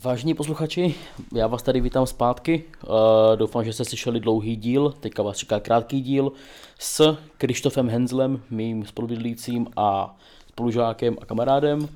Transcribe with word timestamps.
Vážení 0.00 0.34
posluchači, 0.34 0.94
já 1.34 1.46
vás 1.46 1.62
tady 1.62 1.80
vítám 1.80 2.06
zpátky. 2.06 2.64
Uh, 2.82 2.92
doufám, 3.36 3.64
že 3.64 3.72
jste 3.72 3.84
slyšeli 3.84 4.20
dlouhý 4.20 4.56
díl, 4.56 4.90
teďka 5.00 5.22
vás 5.22 5.36
čeká 5.36 5.60
krátký 5.60 6.00
díl 6.00 6.32
s 6.78 7.16
Krištofem 7.38 7.88
Henzlem, 7.88 8.42
mým 8.50 8.86
spolubydlícím 8.86 9.66
a 9.76 10.16
spolužákem 10.48 11.16
a 11.20 11.26
kamarádem, 11.26 11.88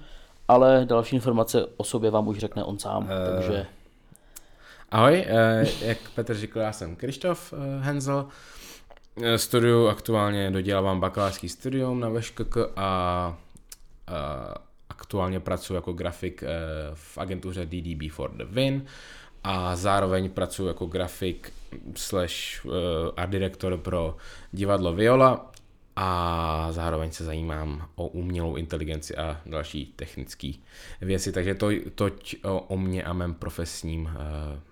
ale 0.48 0.85
další 0.88 1.17
informace 1.17 1.67
o 1.77 1.85
sobě 1.85 2.11
vám 2.11 2.29
už 2.29 2.38
řekne 2.38 2.64
on 2.64 2.79
sám, 2.79 3.03
uh, 3.03 3.09
takže... 3.35 3.67
Ahoj, 4.91 5.27
uh, 5.63 5.69
jak 5.81 5.99
Petr 6.15 6.35
řekl, 6.35 6.59
já 6.59 6.73
jsem 6.73 6.97
Krištof 6.97 7.55
Henzl, 7.81 8.27
studiu 9.37 9.87
aktuálně 9.87 10.51
dodělávám 10.51 11.01
bakalářský 11.01 11.49
studium 11.49 12.01
na 12.01 12.09
VŠKK 12.09 12.57
a 12.77 13.39
aktuálně 15.07 15.41
pracuji 15.41 15.75
jako 15.75 15.93
grafik 15.93 16.43
eh, 16.43 16.48
v 16.95 17.18
agentuře 17.18 17.66
DDB 17.66 18.11
for 18.11 18.30
the 18.36 18.45
Win 18.45 18.84
a 19.45 19.77
zároveň 19.77 20.31
pracuji 20.31 20.67
jako 20.67 20.86
grafik 20.86 21.53
slash 21.94 22.67
eh, 22.67 22.71
art 23.17 23.31
director 23.31 23.79
pro 23.79 24.17
divadlo 24.53 24.93
Viola 24.93 25.53
a 25.96 26.68
zároveň 26.71 27.11
se 27.11 27.25
zajímám 27.25 27.89
o 27.95 28.08
umělou 28.08 28.57
inteligenci 28.57 29.17
a 29.17 29.40
další 29.46 29.93
technické 29.96 30.53
věci, 31.00 31.32
takže 31.32 31.54
to 31.54 31.68
toť 31.95 32.36
o, 32.45 32.61
o 32.61 32.77
mě 32.77 33.03
a 33.05 33.12
mém 33.12 33.34
profesním 33.34 34.11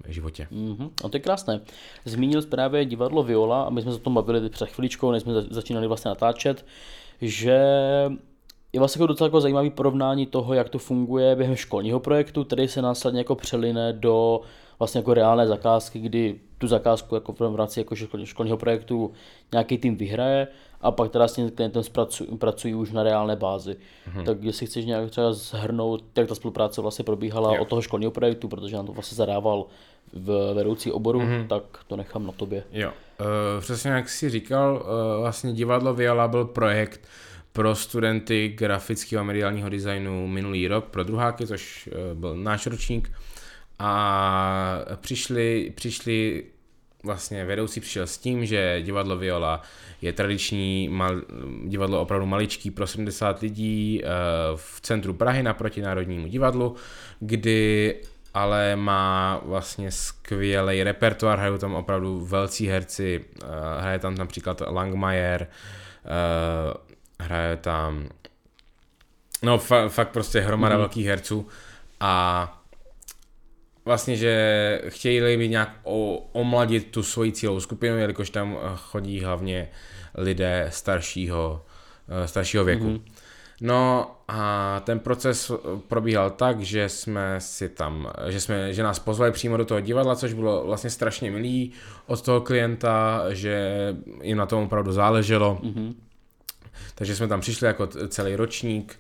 životě. 0.09 0.49
Mm-hmm. 0.53 0.91
No 1.05 1.09
to 1.09 1.17
je 1.17 1.21
krásné. 1.21 1.61
Zmínil 2.05 2.43
jsi 2.43 2.49
právě 2.49 2.85
divadlo 2.85 3.23
Viola 3.23 3.63
a 3.63 3.71
my 3.71 3.83
jsme 3.83 3.93
se 3.93 3.99
o 3.99 4.01
tom 4.01 4.15
bavili 4.15 4.51
před 4.51 4.69
chviličkou, 4.69 5.13
než 5.13 5.23
jsme 5.23 5.33
začínali 5.51 5.87
vlastně 5.87 6.09
natáčet, 6.09 6.67
že 7.21 7.59
je 8.75 8.79
vlastně 8.79 8.99
jako 8.99 9.07
docela 9.07 9.27
jako 9.27 9.41
zajímavý 9.41 9.71
porovnání 9.71 10.27
toho, 10.27 10.55
jak 10.55 10.69
to 10.69 10.79
funguje 10.79 11.37
během 11.37 11.57
školního 11.57 12.01
projektu, 12.01 12.45
který 12.45 12.69
se 12.69 12.83
následně 12.83 13.21
jako 13.21 13.35
přeline 13.35 13.93
do 13.93 14.41
vlastně 14.79 14.99
jako 14.99 15.15
reálné 15.15 15.47
zakázky, 15.47 15.99
kdy 15.99 16.41
tu 16.59 16.67
zakázku 16.67 17.15
jako 17.15 17.33
v 17.33 17.57
rámci 17.57 17.81
jako 17.81 17.95
školního 18.25 18.57
projektu 18.57 19.13
nějaký 19.53 19.79
tým 19.79 19.97
vyhraje 19.97 20.49
a 20.81 20.91
pak 20.91 21.11
teda 21.11 21.29
s 21.29 21.35
tím 21.35 21.51
klientem 21.51 21.83
pracují, 21.93 22.39
pracují 22.39 22.75
už 22.75 22.93
na 22.93 23.03
reálné 23.03 23.37
bázi. 23.37 23.77
Mm-hmm. 23.77 24.25
Tak 24.25 24.43
jestli 24.43 24.67
chceš 24.67 24.85
nějak 24.85 25.11
třeba 25.11 25.33
zhrnout, 25.33 26.05
jak 26.17 26.29
ta 26.29 26.35
spolupráce 26.35 26.81
vlastně 26.81 27.05
probíhala 27.05 27.55
jo. 27.55 27.63
od 27.63 27.69
toho 27.69 27.83
školního 27.83 28.11
projektu, 28.11 28.49
protože 28.49 28.77
nám 28.77 28.87
to 28.87 28.93
vlastně 28.93 29.17
zadával 29.17 29.67
v 30.13 30.55
vedoucí 30.55 30.93
oboru, 30.93 31.21
mm-hmm. 31.21 31.47
tak 31.47 31.63
to 31.87 31.97
nechám 31.97 32.27
na 32.27 32.33
tobě. 32.33 32.65
Jo, 32.73 32.89
uh, 33.21 33.27
přesně 33.61 33.91
jak 33.91 34.09
jsi 34.09 34.31
říkal, 34.31 34.75
uh, 34.75 35.21
vlastně 35.21 35.53
divadlo 35.53 35.95
Viola 35.95 36.29
byl 36.29 36.45
projekt, 36.45 37.09
pro 37.55 37.75
studenty 37.75 38.49
grafického 38.49 39.21
a 39.21 39.25
mediálního 39.25 39.69
designu 39.69 40.27
minulý 40.27 40.69
rok 40.69 40.85
pro 40.85 41.05
druháky, 41.05 41.47
což 41.47 41.89
eh, 41.93 42.15
byl 42.15 42.37
náš 42.37 42.67
ročník. 42.67 43.13
A 43.79 44.79
přišli, 44.97 45.73
přišli 45.75 46.45
vlastně 47.03 47.45
vedoucí 47.45 47.81
přišel 47.81 48.07
s 48.07 48.19
tím, 48.19 48.47
že 48.47 48.83
divadlo 48.83 49.17
Viola 49.17 49.63
je 50.03 50.13
tradiční 50.13 50.89
mal, 50.89 51.21
divadlo 51.67 52.01
opravdu 52.01 52.27
maličký 52.27 52.71
pro 52.71 52.87
70 52.87 53.41
lidí 53.41 54.01
eh, 54.05 54.09
v 54.55 54.81
centru 54.81 55.15
Prahy 55.15 55.43
naproti 55.43 55.83
Národnímu 55.83 56.27
divadlu, 56.27 56.77
kdy 57.21 57.95
ale 58.35 58.77
má 58.77 59.41
vlastně 59.45 59.91
skvělý 59.91 60.83
repertoár, 60.83 61.39
hrajou 61.39 61.59
tam 61.59 61.75
opravdu 61.75 62.21
velcí 62.21 62.69
herci, 62.69 63.25
eh, 63.43 63.47
hraje 63.81 63.99
tam 63.99 64.15
například 64.15 64.63
Langmajer, 64.67 65.49
hraje 67.21 67.57
tam 67.57 68.09
no 69.43 69.59
fa- 69.59 69.89
fakt 69.89 70.09
prostě 70.09 70.41
hromada 70.41 70.75
mm. 70.75 70.81
velkých 70.81 71.07
herců 71.07 71.49
a 72.01 72.65
vlastně, 73.85 74.17
že 74.17 74.83
chtějí 74.89 75.39
být 75.39 75.49
nějak 75.49 75.77
o, 75.83 76.17
omladit 76.33 76.91
tu 76.91 77.03
svoji 77.03 77.33
cílovou 77.33 77.61
skupinu, 77.61 77.99
jelikož 77.99 78.31
tam 78.31 78.57
eh, 78.57 78.69
chodí 78.77 79.21
hlavně 79.21 79.69
lidé 80.15 80.67
staršího, 80.73 81.65
eh, 82.09 82.29
staršího 82.29 82.65
věku. 82.65 82.85
Mm. 82.85 83.05
No 83.61 84.11
a 84.29 84.81
ten 84.85 84.99
proces 84.99 85.53
probíhal 85.89 86.31
tak, 86.31 86.61
že 86.61 86.89
jsme 86.89 87.37
si 87.39 87.69
tam, 87.69 88.13
že, 88.29 88.41
jsme, 88.41 88.75
že 88.75 88.83
nás 88.83 88.99
pozvali 88.99 89.33
přímo 89.33 89.57
do 89.57 89.65
toho 89.65 89.81
divadla, 89.81 90.17
což 90.17 90.33
bylo 90.33 90.67
vlastně 90.67 90.91
strašně 90.91 91.31
milý 91.31 91.73
od 92.07 92.23
toho 92.23 92.41
klienta, 92.41 93.25
že 93.29 93.69
jim 94.23 94.39
na 94.39 94.47
tom 94.47 94.65
opravdu 94.65 94.93
záleželo. 94.93 95.59
Mm-hmm. 95.63 95.95
Takže 96.95 97.17
jsme 97.17 97.29
tam 97.29 97.41
přišli 97.41 97.67
jako 97.67 97.87
celý 97.87 98.37
ročník, 98.37 98.99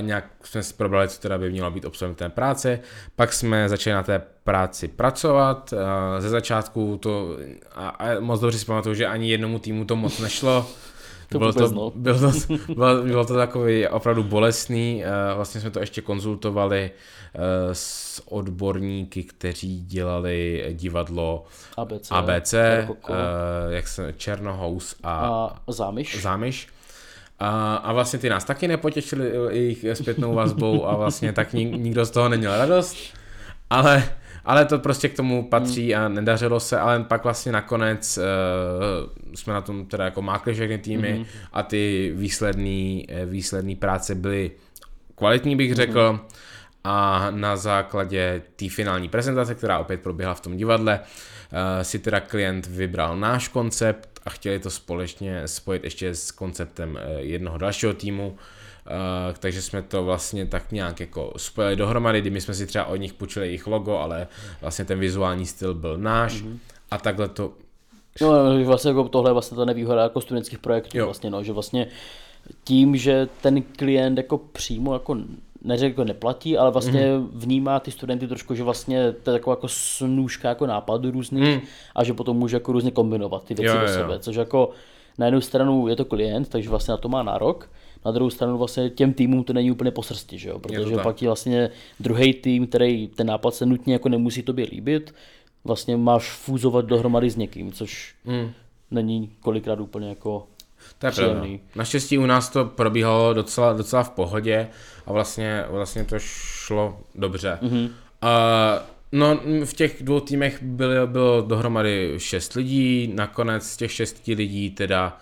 nějak 0.00 0.24
jsme 0.42 0.62
si 0.62 0.74
probrali, 0.74 1.08
co 1.08 1.20
teda 1.20 1.38
by 1.38 1.50
mělo 1.50 1.70
být 1.70 1.84
obsahem 1.84 2.14
té 2.14 2.28
práce, 2.28 2.80
pak 3.16 3.32
jsme 3.32 3.68
začali 3.68 3.94
na 3.94 4.02
té 4.02 4.22
práci 4.44 4.88
pracovat, 4.88 5.74
ze 6.18 6.28
začátku 6.28 6.96
to, 7.02 7.36
a, 7.74 7.88
a 7.88 8.20
moc 8.20 8.40
dobře 8.40 8.58
si 8.58 8.66
pamatuju, 8.66 8.94
že 8.94 9.06
ani 9.06 9.30
jednomu 9.30 9.58
týmu 9.58 9.84
to 9.84 9.96
moc 9.96 10.18
nešlo, 10.18 10.66
to 11.28 11.38
bylo, 11.38 11.52
to, 11.52 11.68
no. 11.68 11.90
bylo, 11.94 12.18
to, 12.18 12.32
bylo, 12.74 13.02
bylo 13.02 13.24
to 13.24 13.34
takový 13.34 13.88
opravdu 13.88 14.22
bolestný, 14.22 15.04
vlastně 15.34 15.60
jsme 15.60 15.70
to 15.70 15.80
ještě 15.80 16.00
konzultovali 16.00 16.90
s 17.72 18.22
odborníky, 18.28 19.24
kteří 19.24 19.80
dělali 19.80 20.66
divadlo 20.72 21.44
ABC, 21.76 22.08
ABC 22.10 22.54
jak 23.68 23.88
se 23.88 24.14
Černohous 24.16 24.96
a, 25.02 25.16
a 25.66 25.72
Zámyš. 25.72 26.22
Zámyš 26.22 26.68
a, 27.38 27.76
a 27.76 27.92
vlastně 27.92 28.18
ty 28.18 28.28
nás 28.28 28.44
taky 28.44 28.68
nepotěšili 28.68 29.32
jejich 29.50 29.84
zpětnou 29.92 30.34
vazbou 30.34 30.86
a 30.86 30.96
vlastně 30.96 31.32
tak 31.32 31.52
nik, 31.52 31.72
nikdo 31.72 32.04
z 32.04 32.10
toho 32.10 32.28
neměl 32.28 32.58
radost, 32.58 32.96
ale, 33.70 34.04
ale 34.44 34.64
to 34.64 34.78
prostě 34.78 35.08
k 35.08 35.16
tomu 35.16 35.48
patří 35.48 35.94
a 35.94 36.08
nedařilo 36.08 36.60
se, 36.60 36.78
ale 36.78 37.04
pak 37.04 37.24
vlastně 37.24 37.52
nakonec 37.52 38.18
uh, 38.18 39.34
jsme 39.34 39.52
na 39.52 39.60
tom 39.60 39.86
teda 39.86 40.04
jako 40.04 40.22
mákli 40.22 40.54
všechny 40.54 40.78
týmy 40.78 41.14
mm-hmm. 41.18 41.46
a 41.52 41.62
ty 41.62 42.12
výsledný, 42.16 43.06
eh, 43.08 43.26
výsledný 43.26 43.76
práce 43.76 44.14
byly 44.14 44.50
kvalitní 45.14 45.56
bych 45.56 45.74
řekl 45.74 46.12
mm-hmm. 46.12 46.38
a 46.84 47.26
na 47.30 47.56
základě 47.56 48.42
té 48.56 48.68
finální 48.68 49.08
prezentace, 49.08 49.54
která 49.54 49.78
opět 49.78 50.00
proběhla 50.00 50.34
v 50.34 50.40
tom 50.40 50.56
divadle, 50.56 51.00
uh, 51.00 51.58
si 51.82 51.98
teda 51.98 52.20
klient 52.20 52.66
vybral 52.66 53.16
náš 53.16 53.48
koncept 53.48 54.15
a 54.26 54.30
chtěli 54.30 54.58
to 54.58 54.70
společně 54.70 55.48
spojit 55.48 55.84
ještě 55.84 56.14
s 56.14 56.30
konceptem 56.30 56.98
eh, 57.00 57.20
jednoho 57.20 57.58
dalšího 57.58 57.94
týmu, 57.94 58.36
Uh, 58.86 59.34
takže 59.38 59.62
jsme 59.62 59.82
to 59.82 60.04
vlastně 60.04 60.46
tak 60.46 60.72
nějak 60.72 61.00
jako 61.00 61.32
spojili 61.36 61.76
dohromady, 61.76 62.20
kdy 62.20 62.30
my 62.30 62.40
jsme 62.40 62.54
si 62.54 62.66
třeba 62.66 62.84
od 62.84 62.96
nich 62.96 63.12
půjčili 63.12 63.46
jejich 63.46 63.66
logo, 63.66 63.98
ale 63.98 64.26
vlastně 64.60 64.84
ten 64.84 64.98
vizuální 64.98 65.46
styl 65.46 65.74
byl 65.74 65.98
náš 65.98 66.42
mm-hmm. 66.42 66.58
a 66.90 66.98
takhle 66.98 67.28
to... 67.28 67.52
No 68.20 68.64
vlastně 68.64 68.88
jako 68.88 69.08
tohle 69.08 69.30
je 69.30 69.32
vlastně 69.32 69.56
ta 69.56 69.64
nevýhoda 69.64 70.02
jako 70.02 70.20
studentských 70.20 70.58
projektů 70.58 70.98
jo. 70.98 71.04
vlastně, 71.04 71.30
no, 71.30 71.44
že 71.44 71.52
vlastně 71.52 71.86
tím, 72.64 72.96
že 72.96 73.28
ten 73.42 73.62
klient 73.62 74.18
jako 74.18 74.38
přímo 74.38 74.92
jako 74.92 75.16
neřekl, 75.66 75.90
jako 75.90 76.04
neplatí, 76.04 76.58
ale 76.58 76.70
vlastně 76.70 77.00
mm-hmm. 77.00 77.28
vnímá 77.32 77.80
ty 77.80 77.90
studenty 77.90 78.28
trošku, 78.28 78.54
že 78.54 78.62
vlastně 78.62 79.12
to 79.12 79.30
je 79.30 79.38
taková 79.38 79.52
jako 79.52 79.68
snůžka 79.68 80.48
jako 80.48 80.66
nápadů 80.66 81.10
různých 81.10 81.56
mm. 81.56 81.60
a 81.94 82.04
že 82.04 82.12
potom 82.12 82.36
může 82.36 82.56
jako 82.56 82.72
různě 82.72 82.90
kombinovat 82.90 83.44
ty 83.44 83.54
věci 83.54 83.76
jo, 83.76 83.82
do 83.82 83.88
sebe, 83.88 84.12
jo. 84.12 84.18
což 84.18 84.36
jako 84.36 84.70
na 85.18 85.26
jednu 85.26 85.40
stranu 85.40 85.88
je 85.88 85.96
to 85.96 86.04
klient, 86.04 86.48
takže 86.48 86.70
vlastně 86.70 86.92
na 86.92 86.98
to 86.98 87.08
má 87.08 87.22
nárok, 87.22 87.70
na 88.04 88.10
druhou 88.10 88.30
stranu 88.30 88.58
vlastně 88.58 88.90
těm 88.90 89.12
týmům 89.12 89.44
to 89.44 89.52
není 89.52 89.70
úplně 89.70 89.90
po 89.90 90.02
srsti, 90.02 90.38
že 90.38 90.48
jo? 90.48 90.58
protože 90.58 90.96
pak 91.02 91.22
je 91.22 91.28
vlastně 91.28 91.70
druhý 92.00 92.34
tým, 92.34 92.66
který 92.66 93.08
ten 93.08 93.26
nápad 93.26 93.54
se 93.54 93.66
nutně 93.66 93.92
jako 93.92 94.08
nemusí 94.08 94.42
tobě 94.42 94.66
líbit, 94.70 95.14
vlastně 95.64 95.96
máš 95.96 96.30
fúzovat 96.32 96.84
dohromady 96.84 97.30
s 97.30 97.36
někým, 97.36 97.72
což 97.72 98.14
mm. 98.24 98.50
není 98.90 99.30
kolikrát 99.40 99.80
úplně 99.80 100.08
jako 100.08 100.46
to 100.98 101.06
je 101.06 101.12
pravda. 101.12 101.46
Naštěstí 101.74 102.18
u 102.18 102.26
nás 102.26 102.48
to 102.48 102.64
probíhalo 102.64 103.34
docela, 103.34 103.72
docela 103.72 104.02
v 104.02 104.10
pohodě 104.10 104.68
a 105.06 105.12
vlastně, 105.12 105.64
vlastně 105.68 106.04
to 106.04 106.18
šlo 106.18 107.00
dobře. 107.14 107.58
Mm-hmm. 107.62 107.84
Uh, 107.84 107.90
no 109.12 109.40
v 109.64 109.74
těch 109.74 110.02
dvou 110.02 110.20
týmech 110.20 110.62
bylo, 110.62 111.06
bylo 111.06 111.42
dohromady 111.42 112.14
šest 112.18 112.54
lidí, 112.54 113.12
nakonec 113.14 113.66
z 113.70 113.76
těch 113.76 113.92
šesti 113.92 114.34
lidí 114.34 114.70
teda 114.70 115.18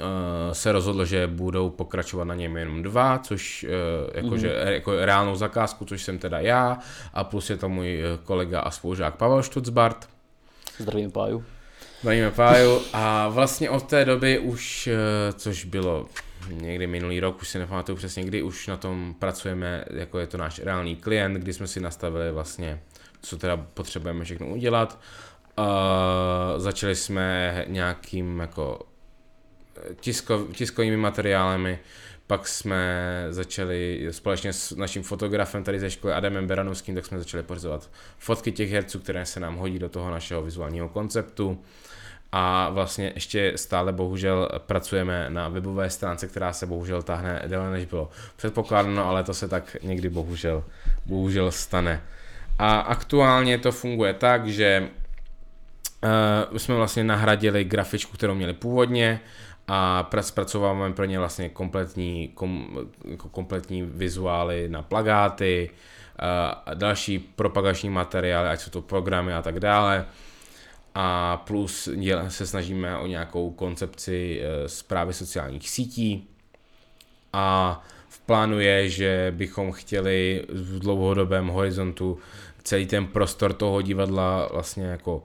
uh, 0.00 0.06
se 0.52 0.72
rozhodlo, 0.72 1.04
že 1.04 1.26
budou 1.26 1.70
pokračovat 1.70 2.24
na 2.24 2.34
něm 2.34 2.56
jenom 2.56 2.82
dva, 2.82 3.18
což 3.18 3.64
uh, 3.64 3.70
jakože, 4.22 4.48
mm-hmm. 4.48 4.68
jako 4.68 5.04
reálnou 5.04 5.36
zakázku, 5.36 5.84
což 5.84 6.02
jsem 6.02 6.18
teda 6.18 6.40
já 6.40 6.78
a 7.14 7.24
plus 7.24 7.50
je 7.50 7.56
to 7.56 7.68
můj 7.68 8.02
kolega 8.24 8.60
a 8.60 8.70
spolužák 8.70 9.16
Pavel 9.16 9.42
Štucbart. 9.42 10.08
Zdravím 10.78 11.10
Páju. 11.10 11.44
Zdravíme 12.04 12.30
Páju 12.30 12.82
a 12.92 13.28
vlastně 13.28 13.70
od 13.70 13.82
té 13.82 14.04
doby 14.04 14.38
už, 14.38 14.86
uh, 14.92 15.38
což 15.38 15.64
bylo 15.64 16.06
někdy 16.50 16.86
minulý 16.86 17.20
rok, 17.20 17.42
už 17.42 17.48
si 17.48 17.58
nepamatuju 17.58 17.96
přesně 17.96 18.24
kdy, 18.24 18.42
už 18.42 18.66
na 18.66 18.76
tom 18.76 19.14
pracujeme, 19.18 19.84
jako 19.90 20.18
je 20.18 20.26
to 20.26 20.36
náš 20.36 20.58
reálný 20.58 20.96
klient, 20.96 21.34
kdy 21.34 21.52
jsme 21.52 21.66
si 21.66 21.80
nastavili 21.80 22.32
vlastně, 22.32 22.80
co 23.22 23.36
teda 23.36 23.56
potřebujeme 23.56 24.24
všechno 24.24 24.46
udělat. 24.46 25.00
Uh, 25.58 25.64
začali 26.56 26.96
jsme 26.96 27.64
nějakým 27.68 28.40
jako 28.40 28.80
tisko, 30.00 30.46
tiskovými 30.52 30.96
materiálemi 30.96 31.78
pak 32.26 32.48
jsme 32.48 33.26
začali 33.30 34.08
společně 34.10 34.52
s 34.52 34.76
naším 34.76 35.02
fotografem 35.02 35.64
tady 35.64 35.80
ze 35.80 35.90
školy 35.90 36.12
Adamem 36.12 36.46
Beranovským, 36.46 36.94
tak 36.94 37.06
jsme 37.06 37.18
začali 37.18 37.42
pořizovat 37.42 37.90
fotky 38.18 38.52
těch 38.52 38.70
herců, 38.70 38.98
které 38.98 39.26
se 39.26 39.40
nám 39.40 39.56
hodí 39.56 39.78
do 39.78 39.88
toho 39.88 40.10
našeho 40.10 40.42
vizuálního 40.42 40.88
konceptu 40.88 41.58
a 42.36 42.70
vlastně 42.70 43.12
ještě 43.14 43.52
stále 43.56 43.92
bohužel 43.92 44.48
pracujeme 44.58 45.30
na 45.30 45.48
webové 45.48 45.90
stránce, 45.90 46.28
která 46.28 46.52
se 46.52 46.66
bohužel 46.66 47.02
táhne 47.02 47.42
déle 47.46 47.70
než 47.70 47.84
bylo 47.84 48.10
předpokládáno, 48.36 49.06
ale 49.06 49.24
to 49.24 49.34
se 49.34 49.48
tak 49.48 49.76
někdy 49.82 50.08
bohužel, 50.08 50.64
bohužel 51.06 51.50
stane. 51.50 52.02
A 52.58 52.78
aktuálně 52.80 53.58
to 53.58 53.72
funguje 53.72 54.14
tak, 54.14 54.46
že 54.46 54.88
uh, 56.50 56.58
jsme 56.58 56.74
vlastně 56.74 57.04
nahradili 57.04 57.64
grafičku, 57.64 58.16
kterou 58.16 58.34
měli 58.34 58.52
původně 58.52 59.20
a 59.68 60.10
zpracováváme 60.20 60.94
pro 60.94 61.04
ně 61.04 61.18
vlastně 61.18 61.48
kompletní, 61.48 62.28
kom, 62.28 62.78
jako 63.04 63.28
kompletní 63.28 63.82
vizuály 63.82 64.68
na 64.68 64.82
plagáty, 64.82 65.70
uh, 65.70 66.74
další 66.74 67.18
propagační 67.18 67.90
materiály, 67.90 68.48
ať 68.48 68.60
jsou 68.60 68.70
to 68.70 68.82
programy 68.82 69.34
a 69.34 69.42
tak 69.42 69.60
dále. 69.60 70.06
A 70.94 71.36
plus 71.36 71.88
se 72.28 72.46
snažíme 72.46 72.98
o 72.98 73.06
nějakou 73.06 73.50
koncepci 73.50 74.42
zprávy 74.66 75.10
eh, 75.10 75.14
sociálních 75.14 75.70
sítí. 75.70 76.28
A 77.32 77.82
v 78.08 78.20
plánu 78.20 78.60
je, 78.60 78.88
že 78.88 79.32
bychom 79.36 79.72
chtěli 79.72 80.44
v 80.48 80.78
dlouhodobém 80.78 81.48
horizontu 81.48 82.18
celý 82.64 82.86
ten 82.86 83.06
prostor 83.06 83.52
toho 83.52 83.82
divadla 83.82 84.48
vlastně 84.52 84.84
jako 84.84 85.16
uh, 85.16 85.22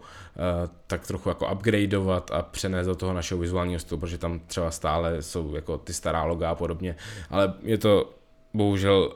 tak 0.88 1.08
trochu 1.08 1.30
jako 1.30 1.52
upgradeovat 1.54 2.32
a 2.32 2.42
přenést 2.42 2.88
do 2.88 2.96
toho 2.96 3.14
našeho 3.14 3.40
vizuálního 3.40 3.80
stylu, 3.80 4.00
protože 4.00 4.18
tam 4.18 4.40
třeba 4.40 4.72
stále 4.72 5.22
jsou 5.22 5.56
jako 5.56 5.78
ty 5.78 5.94
stará 5.94 6.24
loga 6.24 6.50
a 6.50 6.56
podobně, 6.56 6.96
ale 7.30 7.54
je 7.64 7.78
to 7.78 8.14
bohužel 8.54 9.14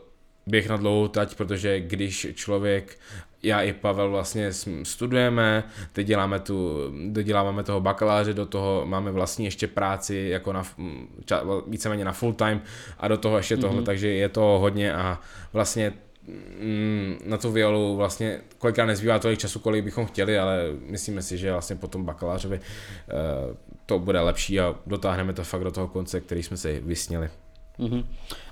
běh 0.47 0.69
na 0.69 0.77
dlouhou 0.77 1.07
tať, 1.07 1.35
protože 1.35 1.79
když 1.79 2.27
člověk 2.33 2.97
já 3.43 3.61
i 3.61 3.73
Pavel 3.73 4.11
vlastně 4.11 4.53
studujeme, 4.83 5.63
teď 5.93 6.07
děláme 6.07 6.39
tu, 6.39 6.79
doděláváme 7.07 7.63
toho 7.63 7.81
bakaláře, 7.81 8.33
do 8.33 8.45
toho 8.45 8.85
máme 8.85 9.11
vlastní 9.11 9.45
ještě 9.45 9.67
práci 9.67 10.27
jako 10.31 10.53
na, 10.53 10.63
víceméně 11.67 12.05
na 12.05 12.11
full 12.11 12.33
time 12.33 12.61
a 12.97 13.07
do 13.07 13.17
toho 13.17 13.37
ještě 13.37 13.57
tohle, 13.57 13.81
mm-hmm. 13.81 13.85
takže 13.85 14.07
je 14.07 14.29
to 14.29 14.41
hodně 14.41 14.93
a 14.93 15.19
vlastně 15.53 15.93
na 17.25 17.37
tu 17.37 17.51
violu 17.51 17.95
vlastně 17.95 18.41
kolikrát 18.57 18.85
nezbývá 18.85 19.19
tolik 19.19 19.39
času, 19.39 19.59
kolik 19.59 19.83
bychom 19.83 20.05
chtěli, 20.05 20.39
ale 20.39 20.63
myslíme 20.85 21.21
si, 21.21 21.37
že 21.37 21.51
vlastně 21.51 21.75
po 21.75 21.87
tom 21.87 22.05
bakalářovi 22.05 22.59
uh, 22.59 23.55
to 23.85 23.99
bude 23.99 24.19
lepší 24.19 24.59
a 24.59 24.75
dotáhneme 24.87 25.33
to 25.33 25.43
fakt 25.43 25.63
do 25.63 25.71
toho 25.71 25.87
konce, 25.87 26.19
který 26.21 26.43
jsme 26.43 26.57
si 26.57 26.81
vysněli. 26.85 27.29
Mm-hmm. 27.79 28.05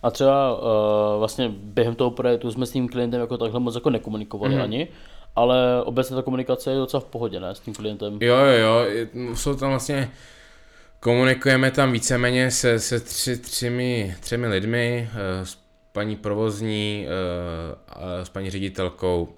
A 0.03 0.11
třeba 0.11 0.57
uh, 0.57 1.19
vlastně 1.19 1.49
během 1.49 1.95
toho 1.95 2.11
projektu 2.11 2.51
jsme 2.51 2.65
s 2.65 2.71
tím 2.71 2.89
klientem 2.89 3.21
jako 3.21 3.37
takhle 3.37 3.59
moc 3.59 3.75
jako 3.75 3.89
nekomunikovali 3.89 4.55
mm-hmm. 4.55 4.63
ani, 4.63 4.87
ale 5.35 5.83
obecně 5.83 6.15
ta 6.15 6.21
komunikace 6.21 6.71
je 6.71 6.77
docela 6.77 7.01
v 7.01 7.05
pohodě, 7.05 7.39
ne, 7.39 7.55
s 7.55 7.59
tím 7.59 7.73
klientem? 7.73 8.17
Jo, 8.21 8.35
jo, 8.35 8.85
jo, 9.13 9.35
jsou 9.35 9.55
tam 9.55 9.69
vlastně, 9.69 10.11
komunikujeme 10.99 11.71
tam 11.71 11.91
víceméně 11.91 12.51
se, 12.51 12.79
se 12.79 12.99
tři, 12.99 13.37
třemi, 13.37 14.15
třemi 14.19 14.47
lidmi, 14.47 15.09
uh, 15.13 15.45
s 15.45 15.60
paní 15.91 16.15
provozní, 16.15 17.07
uh, 17.07 18.03
s 18.23 18.29
paní 18.29 18.49
ředitelkou 18.49 19.35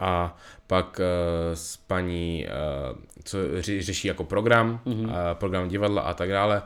a 0.00 0.36
pak 0.66 1.00
uh, 1.00 1.54
s 1.54 1.76
paní, 1.76 2.46
uh, 2.90 2.98
co 3.24 3.38
řeší 3.62 4.08
jako 4.08 4.24
program, 4.24 4.80
mm-hmm. 4.86 5.34
program 5.34 5.68
divadla 5.68 6.02
a 6.02 6.14
tak 6.14 6.30
dále. 6.30 6.62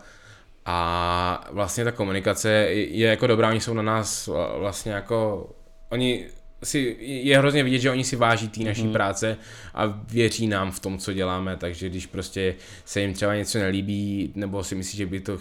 A 0.64 1.48
vlastně 1.50 1.84
ta 1.84 1.92
komunikace 1.92 2.50
je 2.50 3.08
jako 3.08 3.26
dobrá, 3.26 3.48
oni 3.48 3.60
jsou 3.60 3.74
na 3.74 3.82
nás 3.82 4.28
vlastně 4.58 4.92
jako, 4.92 5.50
oni 5.88 6.26
si, 6.62 6.96
je 7.00 7.38
hrozně 7.38 7.64
vidět, 7.64 7.78
že 7.78 7.90
oni 7.90 8.04
si 8.04 8.16
váží 8.16 8.48
té 8.48 8.60
naší 8.64 8.84
mm. 8.84 8.92
práce 8.92 9.36
a 9.74 9.86
věří 9.86 10.46
nám 10.46 10.70
v 10.70 10.80
tom, 10.80 10.98
co 10.98 11.12
děláme, 11.12 11.56
takže 11.56 11.88
když 11.88 12.06
prostě 12.06 12.54
se 12.84 13.00
jim 13.00 13.12
třeba 13.12 13.34
něco 13.34 13.58
nelíbí, 13.58 14.32
nebo 14.34 14.64
si 14.64 14.74
myslí, 14.74 14.96
že 14.96 15.06
by 15.06 15.20
to, 15.20 15.38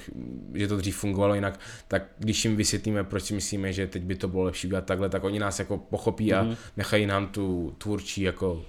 že 0.54 0.68
to 0.68 0.78
dřív 0.78 0.96
fungovalo 0.96 1.36
jinak, 1.36 1.60
tak 1.88 2.04
když 2.18 2.46
jim 2.46 2.56
vysvětlíme, 2.56 3.04
proč 3.04 3.24
si 3.24 3.34
myslíme, 3.34 3.74
že 3.74 3.88
teď 3.88 4.04
by 4.04 4.16
to 4.16 4.28
bylo 4.28 4.44
lepší 4.44 4.68
udělat 4.68 4.86
takhle, 4.86 5.10
tak 5.10 5.24
oni 5.24 5.40
nás 5.40 5.60
jako 5.60 5.78
pochopí 5.78 6.32
mm. 6.32 6.34
a 6.34 6.44
mhm. 6.44 6.56
nechají 6.78 7.06
nám 7.06 7.28
tu 7.28 7.76
tvůrčí 7.78 8.22
jako 8.22 8.66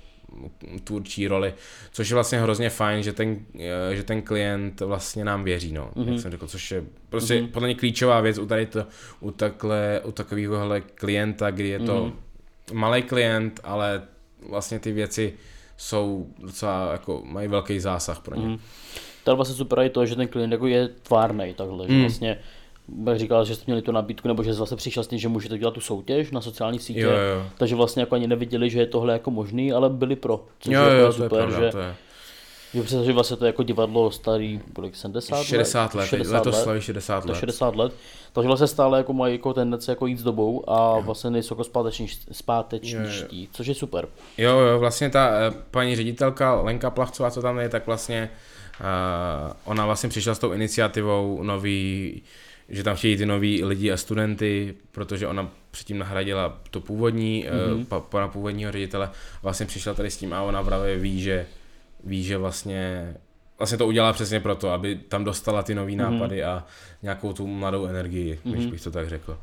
tvůrčí 0.84 1.28
roli, 1.28 1.54
což 1.92 2.10
je 2.10 2.14
vlastně 2.14 2.40
hrozně 2.40 2.70
fajn, 2.70 3.02
že 3.02 3.12
ten, 3.12 3.38
eh, 3.58 3.96
že 3.96 4.02
ten 4.02 4.22
klient 4.22 4.80
vlastně 4.80 5.24
nám 5.24 5.44
věří, 5.44 5.72
no, 5.72 5.90
mm-hmm. 5.96 6.12
jak 6.12 6.20
jsem 6.20 6.30
řekl, 6.30 6.46
což 6.46 6.70
je 6.70 6.84
prostě 7.08 7.34
mm-hmm. 7.34 7.50
podle 7.50 7.68
mě 7.68 7.74
klíčová 7.74 8.20
věc 8.20 8.38
u 8.38 8.46
tady 8.46 8.66
to, 8.66 8.86
u 9.20 9.30
takhle, 9.30 10.00
u 10.04 10.12
takového 10.12 10.74
klienta, 10.94 11.50
kdy 11.50 11.68
je 11.68 11.78
to 11.78 12.06
mm-hmm. 12.06 12.31
Malý 12.72 13.02
klient, 13.02 13.60
ale 13.64 14.02
vlastně 14.48 14.78
ty 14.78 14.92
věci 14.92 15.34
jsou 15.76 16.26
docela, 16.38 16.92
jako 16.92 17.22
mají 17.24 17.48
velký 17.48 17.80
zásah 17.80 18.20
pro 18.20 18.36
ně. 18.36 18.46
Mm-hmm. 18.46 18.58
Tady 19.24 19.36
vlastně 19.36 19.56
super 19.56 19.78
je 19.78 19.90
to, 19.90 20.06
že 20.06 20.16
ten 20.16 20.28
klient 20.28 20.52
jako 20.52 20.66
je 20.66 20.88
tvárnej 20.88 21.54
takhle, 21.54 21.86
mm. 21.86 21.94
že 21.94 22.00
vlastně 22.00 22.38
jak 23.06 23.18
říkal, 23.18 23.44
že 23.44 23.54
jste 23.54 23.64
měli 23.66 23.82
tu 23.82 23.92
nabídku, 23.92 24.28
nebo 24.28 24.42
že 24.42 24.54
zase 24.54 24.76
přišel 24.76 25.04
s 25.04 25.06
tím, 25.06 25.18
že 25.18 25.28
můžete 25.28 25.58
dělat 25.58 25.74
tu 25.74 25.80
soutěž 25.80 26.30
na 26.30 26.40
sociální 26.40 26.78
sítě, 26.78 27.00
jo, 27.00 27.10
jo. 27.10 27.46
takže 27.58 27.74
vlastně 27.74 28.02
jako 28.02 28.14
ani 28.14 28.26
neviděli, 28.26 28.70
že 28.70 28.78
je 28.78 28.86
tohle 28.86 29.12
jako 29.12 29.30
možný, 29.30 29.72
ale 29.72 29.90
byli 29.90 30.16
pro, 30.16 30.44
což 30.60 30.72
jo, 30.72 30.84
je 30.84 31.00
jo, 31.00 31.12
super, 31.12 31.28
to 31.28 31.36
je 31.36 31.42
pravda, 31.42 31.66
že, 31.66 31.72
to 31.72 31.78
je. 31.78 31.94
Přesně, 32.80 33.04
že 33.04 33.12
vlastně 33.12 33.36
to 33.36 33.44
je 33.44 33.48
jako 33.48 33.62
divadlo 33.62 34.10
starý, 34.10 34.60
kolik, 34.72 34.96
70 34.96 35.36
let? 35.36 35.44
60 35.44 35.94
let, 35.94 36.06
60 36.06 36.34
letos 36.34 36.54
let, 36.54 36.62
slaví 36.62 36.80
60 36.80 37.24
let. 37.24 37.36
60 37.36 37.76
let, 37.76 37.92
takže 38.32 38.46
vlastně 38.46 38.66
stále 38.66 38.98
jako 38.98 39.12
mají 39.12 39.34
jako 39.34 39.54
tendence 39.54 39.92
jako 39.92 40.06
jít 40.06 40.18
s 40.18 40.22
dobou 40.22 40.70
a 40.70 40.96
jo. 40.96 41.02
vlastně 41.02 41.30
nejsou 41.30 41.54
jako 41.54 41.64
zpáteční, 41.64 42.08
zpátečničtí, 42.32 43.48
což 43.52 43.66
je 43.66 43.74
super. 43.74 44.08
Jo, 44.38 44.58
jo, 44.58 44.78
vlastně 44.78 45.10
ta 45.10 45.30
eh, 45.30 45.50
paní 45.70 45.96
ředitelka 45.96 46.60
Lenka 46.60 46.90
Plachcová, 46.90 47.30
co 47.30 47.42
tam 47.42 47.58
je, 47.58 47.68
tak 47.68 47.86
vlastně 47.86 48.30
uh, 48.80 49.52
ona 49.64 49.86
vlastně 49.86 50.08
přišla 50.08 50.34
s 50.34 50.38
tou 50.38 50.52
iniciativou 50.52 51.42
nový 51.42 52.22
že 52.68 52.82
tam 52.82 52.96
chtějí 52.96 53.16
ty 53.16 53.26
noví 53.26 53.64
lidi 53.64 53.92
a 53.92 53.96
studenty, 53.96 54.74
protože 54.92 55.26
ona 55.26 55.48
předtím 55.70 55.98
nahradila 55.98 56.60
to 56.70 56.80
původní, 56.80 57.46
mm-hmm. 57.46 57.84
pa, 57.86 58.00
pana 58.00 58.28
původního 58.28 58.72
ředitele, 58.72 59.10
vlastně 59.42 59.66
přišla 59.66 59.94
tady 59.94 60.10
s 60.10 60.16
tím 60.16 60.32
a 60.32 60.42
ona 60.42 60.62
právě 60.62 60.98
ví, 60.98 61.22
že 61.22 61.46
ví, 62.04 62.22
že 62.22 62.38
vlastně 62.38 63.14
vlastně 63.58 63.78
to 63.78 63.86
udělala 63.86 64.12
přesně 64.12 64.40
proto, 64.40 64.70
aby 64.70 64.96
tam 64.96 65.24
dostala 65.24 65.62
ty 65.62 65.74
nové 65.74 65.90
mm-hmm. 65.90 66.10
nápady 66.12 66.44
a 66.44 66.64
nějakou 67.02 67.32
tu 67.32 67.46
mladou 67.46 67.86
energii, 67.86 68.38
mm-hmm. 68.44 68.52
když 68.52 68.66
bych 68.66 68.82
to 68.82 68.90
tak 68.90 69.08
řekl. 69.08 69.38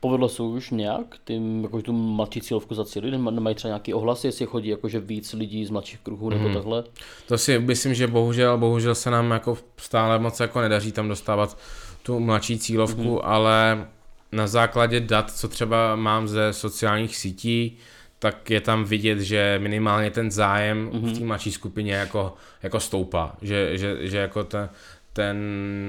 Povedlo 0.00 0.28
se 0.28 0.42
už 0.42 0.70
nějak 0.70 1.06
tím, 1.24 1.62
jako 1.62 1.82
tu 1.82 1.92
mladší 1.92 2.40
cílovku 2.40 2.74
zacílit? 2.74 3.14
Nemají 3.14 3.56
třeba 3.56 3.68
nějaký 3.68 3.94
ohlasy, 3.94 4.26
jestli 4.26 4.46
chodí 4.46 4.68
jakože 4.68 5.00
víc 5.00 5.32
lidí 5.32 5.64
z 5.64 5.70
mladších 5.70 6.00
kruhů 6.00 6.30
nebo 6.30 6.48
mm. 6.48 6.54
takhle? 6.54 6.84
To 7.26 7.38
si 7.38 7.58
myslím, 7.58 7.94
že 7.94 8.06
bohužel, 8.06 8.58
bohužel 8.58 8.94
se 8.94 9.10
nám 9.10 9.30
jako 9.30 9.58
stále 9.76 10.18
moc 10.18 10.40
jako 10.40 10.60
nedaří 10.60 10.92
tam 10.92 11.08
dostávat 11.08 11.58
tu 12.02 12.20
mladší 12.20 12.58
cílovku, 12.58 13.02
mm-hmm. 13.02 13.20
ale 13.22 13.86
na 14.32 14.46
základě 14.46 15.00
dat, 15.00 15.30
co 15.30 15.48
třeba 15.48 15.96
mám 15.96 16.28
ze 16.28 16.52
sociálních 16.52 17.16
sítí, 17.16 17.78
tak 18.22 18.50
je 18.50 18.60
tam 18.60 18.84
vidět, 18.84 19.20
že 19.20 19.58
minimálně 19.62 20.10
ten 20.10 20.30
zájem 20.30 20.90
mm-hmm. 20.90 20.98
v 20.98 21.02
mhm. 21.02 21.18
té 21.18 21.24
mladší 21.24 21.52
skupině 21.52 21.94
jako, 21.94 22.34
jako 22.62 22.80
stoupá, 22.80 23.36
že, 23.42 23.78
že, 23.78 24.08
že 24.08 24.18
jako 24.18 24.44
ten, 24.44 24.68
ten 25.12 25.36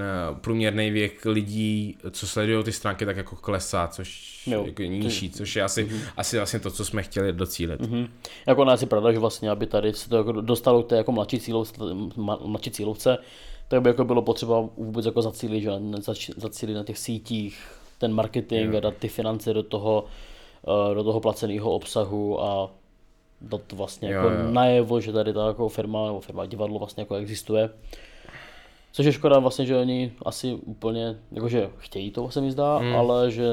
eh, 0.04 0.36
průměrný 0.42 0.92
věk 0.92 1.26
lidí, 1.26 1.98
co 2.12 2.28
sledují 2.28 2.64
ty 2.64 2.72
stránky, 2.72 3.06
tak 3.06 3.18
jako 3.18 3.36
klesá, 3.36 3.88
což 3.88 4.42
jo, 4.48 4.64
jako 4.66 4.82
nižší, 4.82 5.30
což 5.30 5.56
je 5.56 5.64
asi, 5.64 5.86
mm-hmm. 5.86 6.00
asi 6.18 6.38
vlastně 6.38 6.60
to, 6.60 6.72
co 6.72 6.86
jsme 6.86 7.04
chtěli 7.04 7.34
docílit. 7.34 7.82
Mm-hmm. 7.82 8.08
Jako 8.48 8.66
nás 8.66 8.82
je 8.82 8.88
pravda, 8.88 9.12
že 9.12 9.20
vlastně, 9.20 9.50
aby 9.50 9.68
tady 9.68 9.94
se 9.94 10.10
to 10.10 10.18
jako 10.18 10.32
dostalo 10.32 10.84
k 10.84 10.88
té 10.88 10.98
jako 10.98 11.12
mladší, 11.12 11.40
cílovce, 11.40 11.80
mladší 12.46 12.72
cílovce, 12.72 13.18
tak 13.68 13.82
by 13.82 13.90
jako 13.90 14.06
bylo 14.06 14.22
potřeba 14.22 14.70
vůbec 14.78 15.06
jako 15.06 15.22
zacílit, 15.22 15.64
že 15.64 15.72
zacílit 16.38 16.76
na 16.76 16.84
těch 16.84 16.98
sítích 16.98 17.60
ten 17.98 18.14
marketing 18.14 18.76
a 18.76 18.80
dát 18.80 18.98
ty 18.98 19.08
finance 19.08 19.54
do 19.54 19.64
toho, 19.64 20.06
do 20.94 21.04
toho 21.04 21.20
placeného 21.20 21.72
obsahu 21.72 22.42
a 22.44 22.70
dát 23.42 23.72
vlastně 23.72 24.12
jo, 24.12 24.16
jako 24.16 24.30
jo. 24.30 24.52
najevo, 24.52 25.02
že 25.02 25.12
tady 25.12 25.34
ta 25.34 25.48
jako 25.48 25.70
firma 25.70 26.06
nebo 26.06 26.20
firma 26.20 26.46
divadlo 26.46 26.80
vlastně 26.80 27.02
jako 27.02 27.16
existuje. 27.16 27.70
Což 28.92 29.06
je 29.06 29.12
škoda 29.12 29.40
vlastně, 29.40 29.66
že 29.66 29.78
oni 29.78 30.14
asi 30.26 30.54
úplně, 30.54 31.16
jakože 31.32 31.70
chtějí 31.78 32.12
to 32.12 32.32
se 32.32 32.42
mi 32.42 32.52
zdá, 32.52 32.78
hmm. 32.78 32.96
ale 32.96 33.32
že 33.32 33.46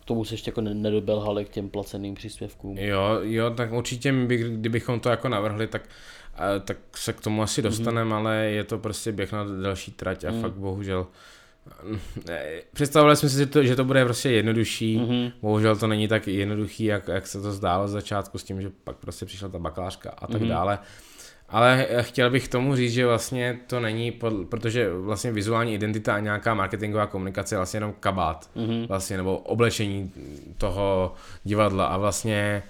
k 0.00 0.04
tomu 0.04 0.24
se 0.24 0.34
ještě 0.34 0.48
jako 0.48 0.60
nedobelhali 0.60 1.44
k 1.44 1.48
těm 1.48 1.70
placeným 1.70 2.14
příspěvkům. 2.14 2.78
Jo, 2.78 3.18
jo, 3.22 3.50
tak 3.50 3.72
určitě, 3.72 4.12
by, 4.12 4.36
kdybychom 4.36 5.00
to 5.00 5.08
jako 5.08 5.28
navrhli, 5.28 5.66
tak 5.66 5.88
a, 6.34 6.58
tak 6.58 6.76
se 6.96 7.12
k 7.12 7.20
tomu 7.20 7.42
asi 7.42 7.62
mhm. 7.62 7.70
dostaneme, 7.70 8.10
mm-hmm. 8.10 8.18
ale 8.18 8.36
je 8.36 8.64
to 8.64 8.78
prostě 8.78 9.12
běh 9.12 9.32
na 9.32 9.44
další 9.62 9.92
trať 9.92 10.24
a 10.24 10.30
mm. 10.30 10.42
fakt 10.42 10.54
bohužel 10.54 11.06
Představovali 12.72 13.16
jsme 13.16 13.28
si, 13.28 13.38
že 13.38 13.46
to, 13.46 13.64
že 13.64 13.76
to 13.76 13.84
bude 13.84 14.04
prostě 14.04 14.30
jednodušší, 14.30 14.98
mm-hmm. 14.98 15.32
bohužel 15.42 15.76
to 15.76 15.86
není 15.86 16.08
tak 16.08 16.28
jednoduchý, 16.28 16.84
jak, 16.84 17.08
jak 17.08 17.26
se 17.26 17.40
to 17.40 17.52
zdálo 17.52 17.88
z 17.88 17.92
začátku 17.92 18.38
s 18.38 18.44
tím, 18.44 18.62
že 18.62 18.70
pak 18.84 18.96
prostě 18.96 19.26
přišla 19.26 19.48
ta 19.48 19.58
bakalářka 19.58 20.10
a 20.10 20.26
tak 20.26 20.42
mm-hmm. 20.42 20.48
dále. 20.48 20.78
Ale 21.48 21.88
chtěl 22.00 22.30
bych 22.30 22.48
k 22.48 22.50
tomu 22.50 22.76
říct, 22.76 22.92
že 22.92 23.06
vlastně 23.06 23.58
to 23.66 23.80
není, 23.80 24.12
pod, 24.12 24.32
protože 24.48 24.94
vlastně 24.94 25.32
vizuální 25.32 25.74
identita 25.74 26.14
a 26.14 26.20
nějaká 26.20 26.54
marketingová 26.54 27.06
komunikace 27.06 27.54
je 27.54 27.58
vlastně 27.58 27.76
jenom 27.76 27.94
kabát, 28.00 28.50
mm-hmm. 28.56 28.86
vlastně, 28.86 29.16
nebo 29.16 29.38
oblečení 29.38 30.12
toho 30.58 31.14
divadla 31.44 31.86
a 31.86 31.96
vlastně 31.96 32.62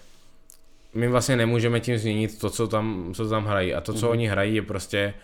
my 0.94 1.08
vlastně 1.08 1.36
nemůžeme 1.36 1.80
tím 1.80 1.98
změnit 1.98 2.38
to, 2.38 2.50
co 2.50 2.68
tam, 2.68 3.12
co 3.14 3.28
tam 3.28 3.44
hrají 3.44 3.74
a 3.74 3.80
to, 3.80 3.92
co 3.92 4.06
mm-hmm. 4.06 4.10
oni 4.10 4.26
hrají 4.26 4.54
je 4.54 4.62
prostě 4.62 5.14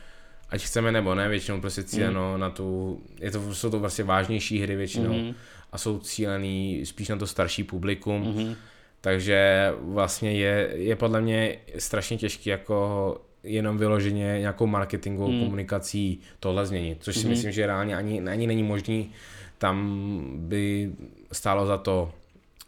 ať 0.50 0.62
chceme 0.62 0.92
nebo 0.92 1.14
ne, 1.14 1.28
většinou 1.28 1.60
prostě 1.60 1.82
cíleno 1.82 2.34
mm. 2.34 2.40
na 2.40 2.50
tu, 2.50 3.00
je 3.20 3.30
to, 3.30 3.54
jsou 3.54 3.70
to 3.70 3.78
vlastně 3.78 4.04
vážnější 4.04 4.58
hry 4.58 4.76
většinou 4.76 5.12
mm. 5.12 5.34
a 5.72 5.78
jsou 5.78 5.98
cílený 5.98 6.86
spíš 6.86 7.08
na 7.08 7.16
to 7.16 7.26
starší 7.26 7.64
publikum, 7.64 8.22
mm. 8.22 8.54
takže 9.00 9.70
vlastně 9.80 10.32
je, 10.32 10.70
je 10.74 10.96
podle 10.96 11.20
mě 11.20 11.58
strašně 11.78 12.16
těžký 12.16 12.50
jako 12.50 13.20
jenom 13.42 13.78
vyloženě 13.78 14.36
nějakou 14.38 14.66
marketingovou 14.66 15.32
mm. 15.32 15.40
komunikací 15.40 16.20
tohle 16.40 16.66
změnit, 16.66 16.98
což 17.00 17.16
si 17.16 17.24
mm. 17.24 17.30
myslím, 17.30 17.52
že 17.52 17.66
reálně 17.66 17.96
ani, 17.96 18.20
ani 18.20 18.46
není 18.46 18.62
možný, 18.62 19.10
tam 19.58 20.22
by 20.36 20.92
stálo 21.32 21.66
za 21.66 21.78
to 21.78 22.12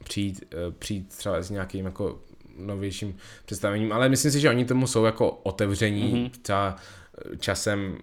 přijít, 0.05 0.45
eh, 0.53 0.71
přijít 0.79 1.09
třeba 1.17 1.43
s 1.43 1.51
nějakým 1.51 1.85
jako 1.85 2.19
novějším 2.59 3.17
představením, 3.45 3.93
ale 3.93 4.09
myslím 4.09 4.33
si, 4.33 4.41
že 4.41 4.51
oni 4.51 4.65
tomu 4.65 4.87
jsou 4.87 5.05
jako 5.05 5.31
otevření, 5.31 6.13
mm-hmm. 6.13 6.31
třeba 6.43 6.77
časem 7.39 7.99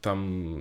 tam 0.00 0.54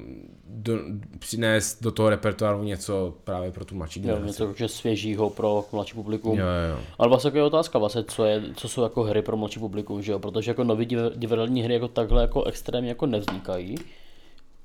do, 0.48 0.74
přinést 1.20 1.84
do 1.84 1.92
toho 1.92 2.10
repertoáru 2.10 2.64
něco 2.64 3.14
právě 3.24 3.52
pro 3.52 3.66
tu 3.66 3.76
mladší 3.76 4.00
generaci. 4.00 4.24
Jo, 4.24 4.28
něco 4.28 4.54
že 4.58 4.68
svěžího 4.68 5.30
pro 5.30 5.66
mladší 5.72 5.94
publikum. 5.94 6.40
Jo, 6.40 6.46
jo. 6.70 6.80
Ale 6.98 7.10
vlastně 7.10 7.32
je 7.34 7.44
otázka, 7.44 7.80
vlastně, 7.80 8.04
co, 8.04 8.26
je, 8.26 8.44
co 8.56 8.68
jsou 8.68 8.84
jako 8.84 9.04
hry 9.04 9.22
pro 9.22 9.38
mladší 9.38 9.60
publikum, 9.60 10.02
že 10.02 10.12
jo? 10.12 10.20
protože 10.20 10.52
jako 10.52 10.64
nový 10.64 10.86
divadelní 11.16 11.62
hry 11.62 11.74
jako 11.74 11.88
takhle 11.88 12.22
jako 12.22 12.44
extrémně 12.44 12.90
jako 12.90 13.06
nevznikají. 13.06 13.76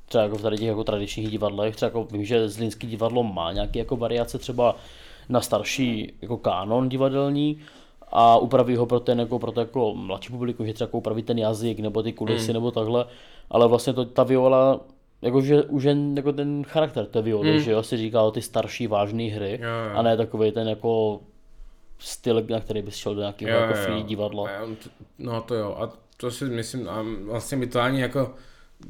Třeba 0.09 0.25
jako 0.25 0.39
v 0.39 0.43
tady 0.43 0.57
těch 0.57 0.67
jako 0.67 0.85
tradičních 0.85 1.31
divadlech, 1.31 1.77
třeba 1.77 1.89
jako 1.89 2.05
vím, 2.05 2.25
že 2.25 2.49
Zlínský 2.49 2.87
divadlo 2.87 3.23
má 3.23 3.53
nějaké 3.53 3.79
jako 3.79 3.97
variace 3.97 4.39
třeba 4.39 4.77
na 5.29 5.41
starší 5.41 6.13
jako 6.23 6.37
kánon 6.37 6.89
divadelní, 6.89 7.61
a 8.13 8.39
upraví 8.39 8.77
ho 8.77 8.87
pro 8.87 9.01
ten 9.01 9.21
jako, 9.21 9.39
pro 9.39 9.53
to 9.53 9.61
jako 9.61 9.95
mladší 9.95 10.33
publikum, 10.33 10.67
že 10.67 10.75
třeba 10.75 10.89
jako 10.89 10.99
upraví 10.99 11.23
ten 11.23 11.39
jazyk 11.39 11.81
nebo 11.81 12.03
ty 12.03 12.13
kulisy 12.13 12.51
mm. 12.51 12.55
nebo 12.55 12.71
takhle, 12.71 13.05
ale 13.51 13.69
vlastně 13.69 13.93
to, 13.93 14.05
ta 14.05 14.23
viola 14.23 14.81
jakože 15.23 15.63
už 15.63 15.85
je 15.85 15.97
jako 16.15 16.33
ten 16.33 16.65
charakter 16.65 17.07
té 17.07 17.23
violy, 17.23 17.53
mm. 17.53 17.61
že 17.61 17.71
jo, 17.71 17.83
si 17.83 17.97
říká 17.97 18.31
ty 18.31 18.43
starší 18.43 18.87
vážné 18.87 19.23
hry 19.23 19.59
jo, 19.63 19.69
jo. 19.69 19.99
a 19.99 20.03
ne 20.03 20.17
takový 20.17 20.53
ten 20.53 20.69
jako 20.69 21.21
styl, 21.99 22.43
na 22.51 22.61
který 22.61 22.83
bys 22.83 22.95
šel 22.95 23.15
do 23.15 23.21
nějakého 23.21 23.51
jako 23.51 23.75
free 23.75 24.03
divadla. 24.03 24.49
No 25.19 25.41
to 25.43 25.55
jo, 25.55 25.77
a 25.81 25.93
to 26.17 26.31
si 26.31 26.45
myslím, 26.45 26.89
a 26.89 27.05
vlastně 27.25 27.59
by 27.59 27.67
to 27.67 27.81
ani 27.81 28.01
jako, 28.01 28.35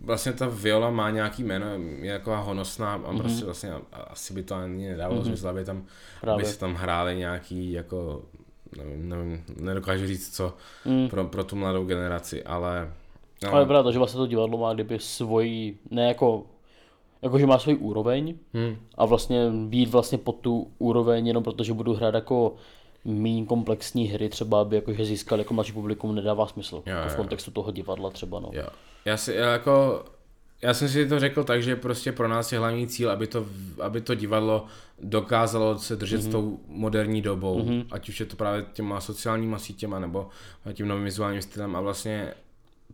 vlastně 0.04 0.32
ta 0.32 0.48
viola 0.48 0.90
má 0.90 1.10
nějaký 1.10 1.44
jméno, 1.44 1.66
je 2.00 2.12
taková 2.12 2.40
honosná 2.40 2.94
a 2.94 2.98
mm-hmm. 2.98 3.18
prostě 3.18 3.44
vlastně 3.44 3.72
asi 3.92 4.34
by 4.34 4.42
to 4.42 4.54
ani 4.54 4.88
nedávalo 4.88 5.20
mm-hmm. 5.20 5.26
smysl, 5.26 5.48
aby 5.48 5.64
tam, 5.64 5.84
Právě. 6.20 6.44
aby 6.44 6.52
se 6.52 6.58
tam 6.58 6.74
hráli 6.74 7.16
nějaký 7.16 7.72
jako 7.72 8.22
nevím, 8.76 9.08
nevím, 9.08 9.44
nedokážu 9.56 10.06
říct 10.06 10.36
co 10.36 10.54
mm. 10.84 11.08
pro, 11.08 11.24
pro 11.24 11.44
tu 11.44 11.56
mladou 11.56 11.84
generaci, 11.84 12.44
ale... 12.44 12.92
No. 13.42 13.52
Ale 13.52 13.62
je 13.62 13.66
pravda, 13.66 13.90
že 13.90 13.98
vlastně 13.98 14.18
to 14.18 14.26
divadlo 14.26 14.58
má 14.58 14.74
kdyby 14.74 14.98
svoji, 14.98 15.78
ne 15.90 16.08
jako, 16.08 16.46
jako 17.22 17.38
že 17.38 17.46
má 17.46 17.58
svůj 17.58 17.76
úroveň 17.80 18.34
mm. 18.52 18.76
a 18.94 19.04
vlastně 19.04 19.50
být 19.50 19.88
vlastně 19.88 20.18
pod 20.18 20.36
tu 20.36 20.70
úroveň 20.78 21.26
jenom 21.26 21.42
protože 21.42 21.72
budu 21.72 21.94
hrát 21.94 22.14
jako 22.14 22.54
méně 23.04 23.46
komplexní 23.46 24.06
hry 24.06 24.28
třeba, 24.28 24.60
aby 24.60 24.76
jakože 24.76 25.04
získal 25.04 25.38
jako 25.38 25.54
mladší 25.54 25.72
publikum, 25.72 26.14
nedává 26.14 26.46
smysl. 26.46 26.82
Jo, 26.86 26.96
jako 26.96 27.08
v 27.08 27.16
kontextu 27.16 27.50
toho 27.50 27.70
divadla 27.70 28.10
třeba, 28.10 28.40
no. 28.40 28.50
Jo. 28.52 28.66
Já 29.04 29.16
si 29.16 29.34
já 29.34 29.52
jako 29.52 30.04
já 30.62 30.74
jsem 30.74 30.88
si 30.88 31.08
to 31.08 31.20
řekl 31.20 31.44
tak, 31.44 31.62
že 31.62 31.76
prostě 31.76 32.12
pro 32.12 32.28
nás 32.28 32.52
je 32.52 32.58
hlavní 32.58 32.86
cíl, 32.86 33.10
aby 33.10 33.26
to, 33.26 33.46
aby 33.80 34.00
to 34.00 34.14
divadlo 34.14 34.66
dokázalo 35.02 35.78
se 35.78 35.96
držet 35.96 36.16
mm-hmm. 36.16 36.22
s 36.22 36.26
mhm. 36.26 36.32
tou 36.32 36.60
moderní 36.68 37.22
dobou, 37.22 37.62
mm-hmm. 37.62 37.86
ať 37.90 38.08
už 38.08 38.20
je 38.20 38.26
to 38.26 38.36
právě 38.36 38.64
těma 38.72 39.00
sociálníma 39.00 39.58
sítěma 39.58 39.98
nebo 39.98 40.28
tím 40.72 40.88
novým 40.88 41.04
vizuálním 41.04 41.42
stylem 41.42 41.76
a 41.76 41.80
vlastně 41.80 42.34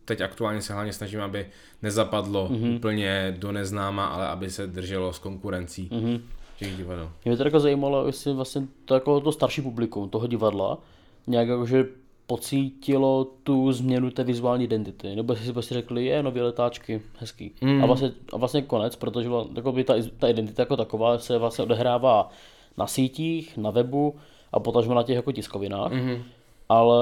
teď 0.04 0.20
aktuálně 0.20 0.62
se 0.62 0.72
hlavně 0.72 0.92
snažím, 0.92 1.20
aby 1.20 1.46
nezapadlo 1.82 2.48
mm-hmm. 2.48 2.76
úplně 2.76 3.36
do 3.38 3.52
neznáma, 3.52 4.06
ale 4.06 4.26
aby 4.26 4.50
se 4.50 4.66
drželo 4.66 5.12
s 5.12 5.18
konkurencí 5.18 5.88
mm-hmm. 5.92 6.20
těch 6.58 6.76
divadel. 6.76 7.10
Mě 7.24 7.32
by 7.32 7.38
to 7.38 7.44
jako 7.44 7.60
zajímalo, 7.60 8.06
jestli 8.06 8.34
vlastně 8.34 8.66
to, 8.84 8.94
jako 8.94 9.20
to 9.20 9.32
starší 9.32 9.62
publikum 9.62 10.08
toho 10.08 10.26
divadla 10.26 10.78
nějak 11.26 11.48
jakože 11.48 11.84
pocítilo 12.26 13.24
tu 13.42 13.72
změnu 13.72 14.10
té 14.10 14.24
vizuální 14.24 14.64
identity, 14.64 15.16
nebo 15.16 15.36
si 15.36 15.52
prostě 15.52 15.74
řekli, 15.74 16.04
je 16.04 16.22
nově 16.22 16.42
letáčky, 16.42 17.02
hezký. 17.18 17.52
Mm. 17.60 17.82
A, 17.82 17.86
vlastně, 17.86 18.12
a 18.32 18.36
vlastně 18.36 18.62
konec, 18.62 18.96
protože 18.96 19.28
jako 19.54 19.72
by 19.72 19.84
ta, 19.84 19.94
ta 20.18 20.28
identita 20.28 20.62
jako 20.62 20.76
taková 20.76 21.18
se 21.18 21.38
vlastně 21.38 21.64
odehrává 21.64 22.30
na 22.76 22.86
sítích, 22.86 23.56
na 23.56 23.70
webu 23.70 24.14
a 24.52 24.60
potažmo 24.60 24.94
na 24.94 25.02
těch 25.02 25.16
jako 25.16 25.32
tiskovinách. 25.32 25.92
Mm. 25.92 26.22
Ale 26.68 26.98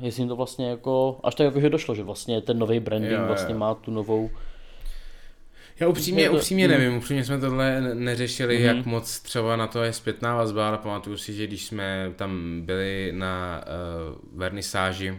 jestli 0.00 0.22
jim 0.22 0.28
to 0.28 0.36
vlastně 0.36 0.68
jako, 0.68 1.20
až 1.22 1.34
tak 1.34 1.44
jako, 1.44 1.60
že 1.60 1.70
došlo, 1.70 1.94
že 1.94 2.02
vlastně 2.02 2.40
ten 2.40 2.58
nový 2.58 2.80
branding 2.80 3.12
jo, 3.12 3.20
jo. 3.20 3.26
vlastně 3.26 3.54
má 3.54 3.74
tu 3.74 3.90
novou 3.90 4.30
já 5.80 5.88
upřímně, 5.88 6.30
upřímně 6.30 6.68
nevím, 6.68 6.96
upřímně 6.96 7.24
jsme 7.24 7.38
tohle 7.38 7.94
neřešili, 7.94 8.58
mm-hmm. 8.58 8.76
jak 8.76 8.86
moc 8.86 9.20
třeba 9.20 9.56
na 9.56 9.66
to 9.66 9.82
je 9.82 9.92
zpětná 9.92 10.34
vazba, 10.34 10.68
ale 10.68 10.78
pamatuju 10.78 11.16
si, 11.16 11.32
že 11.34 11.46
když 11.46 11.66
jsme 11.66 12.12
tam 12.16 12.62
byli 12.64 13.12
na 13.16 13.64
uh, 14.10 14.38
vernisáži, 14.38 15.18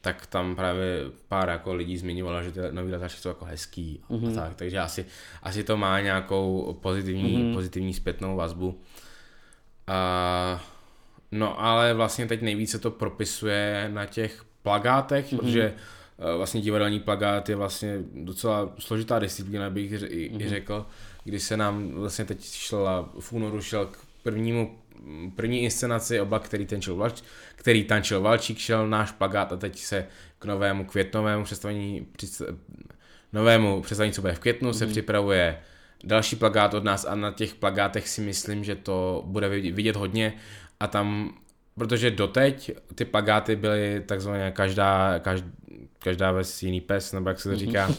tak 0.00 0.26
tam 0.26 0.56
právě 0.56 0.98
pár 1.28 1.48
jako 1.48 1.74
lidí 1.74 1.96
zmiňovalo, 1.96 2.42
že 2.42 2.52
ty 2.52 2.60
nový 2.70 2.92
letáčky 2.92 3.20
jsou 3.20 3.28
jako 3.28 3.44
hezký 3.44 4.00
mm-hmm. 4.10 4.24
a 4.24 4.28
mhm. 4.28 4.34
tak, 4.34 4.54
takže 4.54 4.78
asi, 4.78 5.06
asi 5.42 5.64
to 5.64 5.76
má 5.76 6.00
nějakou 6.00 6.76
pozitivní, 6.82 7.38
mm-hmm. 7.38 7.54
pozitivní 7.54 7.94
zpětnou 7.94 8.36
vazbu. 8.36 8.68
Uh, 8.68 10.60
no 11.32 11.60
ale 11.60 11.94
vlastně 11.94 12.26
teď 12.26 12.42
nejvíce 12.42 12.78
to 12.78 12.90
propisuje 12.90 13.90
na 13.92 14.06
těch 14.06 14.44
plagátech, 14.62 15.32
mm-hmm. 15.32 15.38
protože 15.38 15.74
vlastně 16.36 16.60
divadelní 16.60 17.00
plagát 17.00 17.48
je 17.48 17.56
vlastně 17.56 17.98
docela 18.14 18.72
složitá 18.78 19.18
disciplína, 19.18 19.70
bych 19.70 19.92
mm-hmm. 19.92 20.48
řekl, 20.48 20.86
kdy 21.24 21.40
se 21.40 21.56
nám 21.56 21.92
vlastně 21.92 22.24
teď 22.24 22.44
šla, 22.44 23.10
v 23.20 23.32
únoru 23.32 23.62
šel 23.62 23.86
k 23.86 23.98
prvnímu 24.22 24.78
první 25.36 25.62
inscenaci 25.62 26.20
oblak, 26.20 26.42
který 26.42 26.66
tančil, 26.66 26.96
Valč, 26.96 27.22
který 27.56 27.84
tančil 27.84 28.20
Valčík, 28.20 28.58
šel 28.58 28.88
náš 28.88 29.10
plagát 29.10 29.52
a 29.52 29.56
teď 29.56 29.78
se 29.78 30.06
k 30.38 30.44
novému 30.44 30.84
květnovému 30.84 31.44
představení, 31.44 32.06
novému 33.32 33.82
představení, 33.82 34.12
co 34.12 34.20
bude 34.20 34.34
v 34.34 34.38
květnu, 34.38 34.70
mm-hmm. 34.70 34.78
se 34.78 34.84
mhm. 34.84 34.92
připravuje 34.92 35.58
další 36.04 36.36
plagát 36.36 36.74
od 36.74 36.84
nás 36.84 37.04
a 37.04 37.14
na 37.14 37.32
těch 37.32 37.54
plagátech 37.54 38.08
si 38.08 38.20
myslím, 38.20 38.64
že 38.64 38.76
to 38.76 39.22
bude 39.26 39.48
vidět 39.48 39.96
hodně 39.96 40.32
a 40.80 40.86
tam, 40.86 41.34
protože 41.78 42.10
doteď 42.10 42.70
ty 42.94 43.04
plagáty 43.04 43.56
byly 43.56 44.02
takzvaně 44.06 44.52
každá, 44.54 45.18
každá 45.18 45.46
každá 46.02 46.32
ves 46.32 46.62
jiný 46.62 46.80
pes, 46.80 47.12
nebo 47.12 47.28
jak 47.28 47.40
se 47.40 47.50
to 47.50 47.56
říká. 47.56 47.90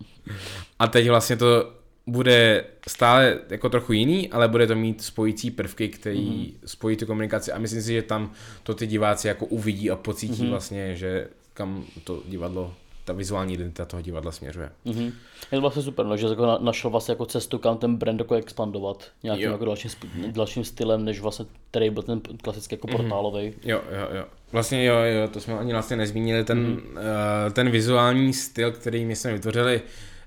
A 0.78 0.86
teď 0.86 1.08
vlastně 1.08 1.36
to 1.36 1.72
bude 2.06 2.64
stále 2.88 3.38
jako 3.50 3.68
trochu 3.68 3.92
jiný, 3.92 4.30
ale 4.30 4.48
bude 4.48 4.66
to 4.66 4.74
mít 4.74 5.02
spojící 5.02 5.50
prvky, 5.50 5.88
který 5.88 6.28
mm-hmm. 6.28 6.66
spojí 6.66 6.96
tu 6.96 7.06
komunikaci 7.06 7.52
a 7.52 7.58
myslím 7.58 7.82
si, 7.82 7.92
že 7.92 8.02
tam 8.02 8.32
to 8.62 8.74
ty 8.74 8.86
diváci 8.86 9.28
jako 9.28 9.46
uvidí 9.46 9.90
a 9.90 9.96
pocítí 9.96 10.42
mm-hmm. 10.42 10.50
vlastně, 10.50 10.96
že 10.96 11.28
kam 11.54 11.84
to 12.04 12.22
divadlo 12.28 12.74
ta 13.04 13.12
vizuální 13.12 13.54
identita 13.54 13.84
toho 13.84 14.02
divadla 14.02 14.32
směřuje. 14.32 14.70
Mm-hmm. 14.86 15.12
Je 15.52 15.56
to 15.56 15.60
vlastně 15.60 15.82
super, 15.82 16.06
no, 16.06 16.16
že 16.16 16.26
jako 16.26 16.58
našel 16.60 16.90
vlastně 16.90 17.12
jako 17.12 17.26
cestu, 17.26 17.58
kam 17.58 17.78
ten 17.78 17.96
brand 17.96 18.20
jako 18.20 18.34
expandovat 18.34 19.04
nějakým 19.22 19.50
jako 19.50 19.64
dalším, 19.64 19.90
dalším 20.30 20.64
stylem, 20.64 21.04
než 21.04 21.20
vlastně, 21.20 21.46
který 21.70 21.90
byl 21.90 22.02
ten 22.02 22.20
klasický 22.42 22.74
jako 22.74 22.86
mm-hmm. 22.86 22.96
portálový. 22.96 23.54
Jo, 23.64 23.80
jo, 23.90 24.16
jo. 24.16 24.24
Vlastně 24.52 24.84
jo, 24.84 24.96
jo, 24.96 25.28
to 25.28 25.40
jsme 25.40 25.58
ani 25.58 25.72
vlastně 25.72 25.96
nezmínili, 25.96 26.44
ten, 26.44 26.76
mm-hmm. 26.76 27.46
uh, 27.46 27.52
ten 27.52 27.70
vizuální 27.70 28.32
styl, 28.32 28.72
který 28.72 29.04
my 29.04 29.16
jsme 29.16 29.32
vytvořili, 29.32 29.82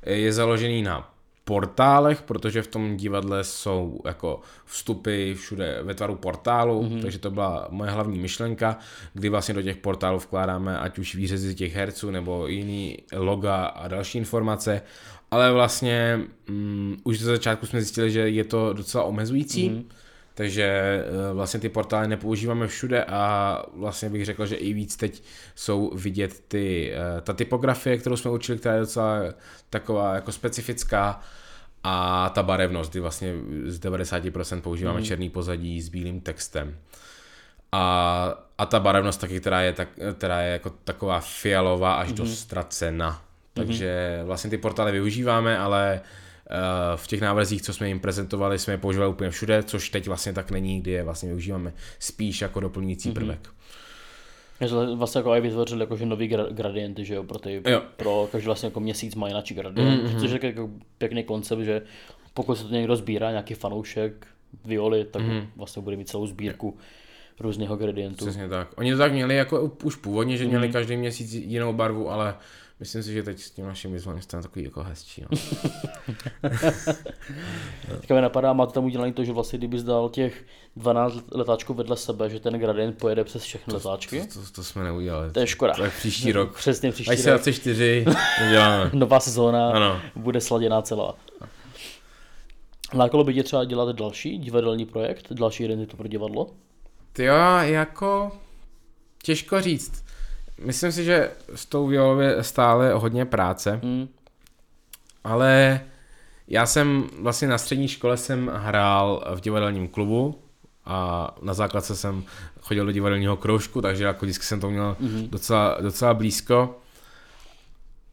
je 0.05 0.33
založený 0.33 0.81
na 0.81 1.16
portálech, 1.47 2.21
protože 2.21 2.61
v 2.61 2.67
tom 2.67 2.97
divadle 2.97 3.43
jsou 3.43 4.01
jako 4.05 4.41
vstupy 4.65 5.33
všude 5.33 5.79
ve 5.83 5.93
tvaru 5.93 6.15
portálu, 6.15 6.83
mm-hmm. 6.83 7.01
takže 7.01 7.19
to 7.19 7.31
byla 7.31 7.67
moje 7.71 7.91
hlavní 7.91 8.19
myšlenka, 8.19 8.77
kdy 9.13 9.29
vlastně 9.29 9.53
do 9.53 9.61
těch 9.61 9.77
portálů 9.77 10.19
vkládáme 10.19 10.79
ať 10.79 10.99
už 10.99 11.15
výřezy 11.15 11.55
těch 11.55 11.75
herců 11.75 12.11
nebo 12.11 12.47
jiný 12.47 12.97
loga 13.13 13.65
a 13.65 13.87
další 13.87 14.17
informace, 14.17 14.81
ale 15.31 15.51
vlastně 15.51 16.19
um, 16.49 16.97
už 17.03 17.19
ze 17.19 17.25
začátku 17.25 17.65
jsme 17.65 17.81
zjistili, 17.81 18.11
že 18.11 18.19
je 18.29 18.43
to 18.43 18.73
docela 18.73 19.03
omezující, 19.03 19.69
mm-hmm. 19.69 19.83
Takže 20.37 21.03
uh, 21.29 21.35
vlastně 21.35 21.59
ty 21.59 21.69
portály 21.69 22.07
nepoužíváme 22.07 22.67
všude 22.67 23.03
a 23.03 23.63
vlastně 23.73 24.09
bych 24.09 24.25
řekl, 24.25 24.45
že 24.45 24.55
i 24.55 24.73
víc 24.73 24.95
teď 24.95 25.23
jsou 25.55 25.91
vidět 25.95 26.43
ty, 26.47 26.93
uh, 26.93 27.21
ta 27.21 27.33
typografie, 27.33 27.97
kterou 27.97 28.17
jsme 28.17 28.31
učili, 28.31 28.57
která 28.57 28.75
je 28.75 28.81
docela 28.81 29.19
taková 29.69 30.15
jako 30.15 30.31
specifická 30.31 31.21
a 31.83 32.29
ta 32.29 32.43
barevnost, 32.43 32.91
kdy 32.91 32.99
vlastně 32.99 33.33
z 33.65 33.79
90% 33.79 34.61
používáme 34.61 34.99
mm. 34.99 35.05
černý 35.05 35.29
pozadí 35.29 35.81
s 35.81 35.89
bílým 35.89 36.21
textem. 36.21 36.77
a, 37.71 38.33
a 38.57 38.65
ta 38.65 38.79
barevnost 38.79 39.21
taky, 39.21 39.39
která 39.39 39.61
je, 39.61 39.73
tak, 39.73 39.89
která 40.17 40.41
je 40.41 40.51
jako 40.51 40.69
taková 40.69 41.19
fialová 41.19 41.93
až 41.93 42.09
mm-hmm. 42.09 42.15
do 42.15 42.25
ztracena. 42.25 43.21
Takže 43.53 44.21
vlastně 44.23 44.49
ty 44.49 44.57
portály 44.57 44.91
využíváme, 44.91 45.57
ale 45.57 46.01
uh, 46.01 46.07
v 46.95 47.07
těch 47.07 47.21
návrzích, 47.21 47.61
co 47.61 47.73
jsme 47.73 47.87
jim 47.87 47.99
prezentovali, 47.99 48.59
jsme 48.59 48.73
je 48.73 48.77
používali 48.77 49.11
úplně 49.11 49.29
všude, 49.29 49.63
což 49.63 49.89
teď 49.89 50.07
vlastně 50.07 50.33
tak 50.33 50.51
není, 50.51 50.81
kdy 50.81 50.91
je 50.91 51.03
vlastně 51.03 51.29
využíváme 51.29 51.73
spíš 51.99 52.41
jako 52.41 52.59
doplňující 52.59 53.09
mm-hmm. 53.09 53.13
prvek. 53.13 53.49
Vlastně 54.95 55.19
jako 55.19 55.31
aj 55.31 55.41
vytvořili 55.41 55.81
jakože 55.81 56.05
nový 56.05 56.27
gradienty, 56.51 57.05
že 57.05 57.15
jo, 57.15 57.23
pro, 57.23 57.39
ty, 57.39 57.61
jo. 57.65 57.81
pro 57.97 58.29
každý 58.31 58.45
vlastně 58.45 58.67
jako 58.67 58.79
měsíc 58.79 59.15
mají 59.15 59.31
jináčí 59.31 59.53
gradient, 59.53 60.03
mm-hmm. 60.03 60.19
což 60.19 60.31
je 60.31 60.39
jako 60.41 60.69
pěkný 60.97 61.23
koncept, 61.23 61.59
že 61.59 61.81
pokud 62.33 62.55
se 62.55 62.63
to 62.63 62.73
někdo 62.73 62.95
sbírá, 62.95 63.29
nějaký 63.29 63.53
fanoušek 63.53 64.27
violy, 64.65 65.05
tak 65.05 65.21
mm-hmm. 65.21 65.47
vlastně 65.55 65.81
bude 65.81 65.95
mít 65.95 66.09
celou 66.09 66.27
sbírku 66.27 66.77
různého 67.39 67.77
gradientů. 67.77 68.25
Přesně 68.25 68.49
tak. 68.49 68.67
Oni 68.77 68.91
to 68.91 68.97
tak 68.97 69.11
měli 69.11 69.35
jako 69.35 69.71
už 69.83 69.95
původně, 69.95 70.37
že 70.37 70.45
měli 70.45 70.67
mm-hmm. 70.67 70.73
každý 70.73 70.97
měsíc 70.97 71.33
jinou 71.33 71.73
barvu, 71.73 72.09
ale 72.09 72.35
Myslím 72.79 73.03
si, 73.03 73.13
že 73.13 73.23
teď 73.23 73.39
s 73.39 73.51
tím 73.51 73.65
naším 73.65 73.93
vyzvaním 73.93 74.21
stane 74.21 74.43
takový 74.43 74.65
jako 74.65 74.83
hezčí. 74.83 75.21
No. 75.21 75.37
Teďka 77.99 78.15
mi 78.15 78.21
napadá, 78.21 78.53
máte 78.53 78.73
tam 78.73 78.85
udělané 78.85 79.13
to, 79.13 79.25
že 79.25 79.33
vlastně 79.33 79.57
kdyby 79.57 79.79
zdal 79.79 80.09
těch 80.09 80.45
12 80.75 81.15
letáčků 81.31 81.73
vedle 81.73 81.97
sebe, 81.97 82.29
že 82.29 82.39
ten 82.39 82.59
gradient 82.59 82.97
pojede 82.97 83.23
přes 83.23 83.43
všechny 83.43 83.71
to, 83.71 83.77
letáčky? 83.77 84.27
To, 84.33 84.39
to, 84.39 84.51
to, 84.51 84.63
jsme 84.63 84.83
neudělali. 84.83 85.31
To 85.31 85.39
je 85.39 85.47
škoda. 85.47 85.73
To 85.73 85.83
je 85.83 85.89
příští 85.89 86.31
rok. 86.31 86.55
Přesně 86.55 86.91
příští 86.91 87.11
Až 87.11 87.25
rok. 87.25 87.41
4 87.51 88.05
uděláme. 88.47 88.91
Nová 88.93 89.19
sezóna 89.19 89.71
ano. 89.71 90.01
bude 90.15 90.41
sladěná 90.41 90.81
celá. 90.81 91.15
Lákalo 92.93 93.23
by 93.23 93.33
tě 93.33 93.43
třeba 93.43 93.65
dělat 93.65 93.95
další 93.95 94.37
divadelní 94.37 94.85
projekt, 94.85 95.27
další 95.31 95.63
identitu 95.63 95.97
pro 95.97 96.07
divadlo? 96.07 96.49
Ty 97.13 97.23
jo, 97.23 97.35
jako 97.61 98.31
těžko 99.23 99.61
říct. 99.61 100.06
Myslím 100.63 100.91
si, 100.91 101.03
že 101.03 101.31
s 101.55 101.65
tou 101.65 101.87
violou 101.87 102.19
je 102.19 102.43
stále 102.43 102.93
hodně 102.93 103.25
práce, 103.25 103.79
mm. 103.83 104.07
ale 105.23 105.81
já 106.47 106.65
jsem 106.65 107.09
vlastně 107.19 107.47
na 107.47 107.57
střední 107.57 107.87
škole 107.87 108.17
jsem 108.17 108.51
hrál 108.53 109.23
v 109.35 109.41
divadelním 109.41 109.87
klubu 109.87 110.39
a 110.85 111.27
na 111.41 111.53
základce 111.53 111.95
jsem 111.95 112.23
chodil 112.61 112.85
do 112.85 112.91
divadelního 112.91 113.37
kroužku, 113.37 113.81
takže 113.81 114.03
jako 114.03 114.25
vždycky 114.25 114.45
jsem 114.45 114.59
to 114.59 114.69
měl 114.69 114.97
mm-hmm. 115.01 115.29
docela, 115.29 115.77
docela 115.81 116.13
blízko. 116.13 116.79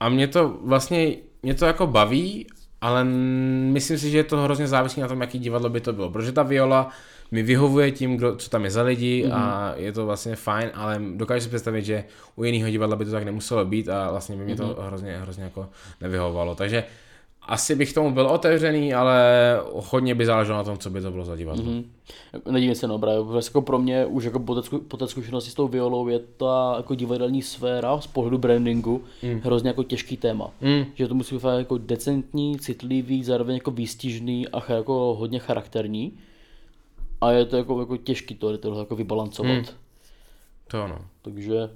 A 0.00 0.08
mě 0.08 0.28
to 0.28 0.58
vlastně, 0.64 1.16
mě 1.42 1.54
to 1.54 1.66
jako 1.66 1.86
baví, 1.86 2.46
ale 2.80 3.04
myslím 3.04 3.98
si, 3.98 4.10
že 4.10 4.16
je 4.16 4.24
to 4.24 4.36
hrozně 4.36 4.68
závislé 4.68 5.02
na 5.02 5.08
tom, 5.08 5.20
jaký 5.20 5.38
divadlo 5.38 5.68
by 5.68 5.80
to 5.80 5.92
bylo. 5.92 6.10
Protože 6.10 6.32
ta 6.32 6.42
viola 6.42 6.90
mi 7.30 7.42
vyhovuje 7.42 7.90
tím, 7.90 8.16
kdo, 8.16 8.36
co 8.36 8.50
tam 8.50 8.64
je 8.64 8.70
za 8.70 8.82
lidi 8.82 9.24
mm-hmm. 9.24 9.34
a 9.34 9.72
mhm. 9.72 9.84
je 9.84 9.92
to 9.92 10.06
vlastně 10.06 10.36
fajn, 10.36 10.70
ale 10.74 11.00
dokážu 11.14 11.42
si 11.42 11.48
představit, 11.48 11.84
že 11.84 12.04
u 12.36 12.44
jiného 12.44 12.70
divadla 12.70 12.96
by 12.96 13.04
to 13.04 13.10
tak 13.10 13.24
nemuselo 13.24 13.64
být 13.64 13.88
a 13.88 14.10
vlastně 14.10 14.36
by 14.36 14.44
mě 14.44 14.56
to 14.56 14.62
mm-hmm. 14.62 14.86
hrozně, 14.86 15.18
hrozně 15.18 15.44
jako 15.44 15.68
nevyhovovalo. 16.00 16.54
Takže 16.54 16.84
asi 17.46 17.76
bych 17.76 17.92
tomu 17.92 18.10
byl 18.10 18.26
otevřený, 18.26 18.94
ale 18.94 19.22
hodně 19.72 20.14
by 20.14 20.26
záleželo 20.26 20.58
na 20.58 20.64
tom, 20.64 20.78
co 20.78 20.90
by 20.90 21.00
to 21.00 21.10
bylo 21.10 21.24
za 21.24 21.36
divadlo. 21.36 21.64
Mm-hmm. 21.64 21.84
Nedívím 22.50 22.74
se, 22.74 22.86
no, 22.86 22.98
právě. 22.98 23.20
Jako 23.44 23.62
pro 23.62 23.78
mě 23.78 24.06
už 24.06 24.24
jako 24.24 24.40
po 24.40 24.54
té, 24.54 24.78
po 24.88 24.96
té 24.96 25.06
zkušenosti 25.06 25.50
s 25.50 25.54
tou 25.54 25.68
violou 25.68 26.08
je 26.08 26.18
ta 26.18 26.74
jako 26.76 26.94
divadelní 26.94 27.42
sféra 27.42 28.00
z 28.00 28.06
pohledu 28.06 28.38
brandingu 28.38 29.02
mm. 29.22 29.40
hrozně 29.44 29.68
jako 29.68 29.82
těžký 29.82 30.16
téma. 30.16 30.50
Mm. 30.60 30.84
Že 30.94 31.08
to 31.08 31.14
musí 31.14 31.34
být 31.34 31.44
jako 31.58 31.78
decentní, 31.78 32.58
citlivý, 32.58 33.24
zároveň 33.24 33.54
jako 33.54 33.70
výstižný 33.70 34.48
a 34.48 34.72
jako 34.72 35.16
hodně 35.18 35.38
charakterní 35.38 36.18
a 37.24 37.32
je 37.32 37.44
to 37.44 37.56
jako, 37.56 37.80
jako 37.80 37.96
těžký 37.96 38.34
to, 38.34 38.58
tohle 38.58 38.78
jako 38.78 38.96
vybalancovat. 38.96 39.52
Hmm. 39.52 39.64
To 40.66 40.82
ano. 40.82 40.98
Takže 41.22 41.70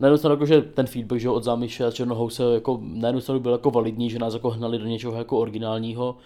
na 0.00 0.08
jednu 0.08 0.18
stranu, 0.18 0.34
jako, 0.34 0.46
že 0.46 0.62
ten 0.62 0.86
feedback 0.86 1.20
že 1.20 1.30
od 1.30 1.44
Zámiše 1.44 1.86
a 1.86 1.90
Černohouse 1.90 2.42
jako, 2.54 2.80
na 2.82 3.08
jednu 3.08 3.20
stranu 3.20 3.40
byl 3.40 3.52
jako 3.52 3.70
validní, 3.70 4.10
že 4.10 4.18
nás 4.18 4.34
jako 4.34 4.50
hnali 4.50 4.78
do 4.78 4.84
něčeho 4.84 5.14
jako 5.14 5.38
originálního, 5.38 6.16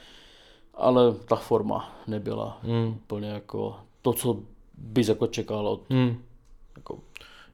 ale 0.74 1.14
ta 1.14 1.36
forma 1.36 1.92
nebyla 2.06 2.58
hmm. 2.62 2.88
úplně 2.88 3.28
jako 3.28 3.76
to, 4.02 4.12
co 4.12 4.40
bys 4.78 5.08
jako 5.08 5.26
čekal 5.26 5.68
od 5.68 5.90
hmm. 5.90 6.22
jako 6.76 6.98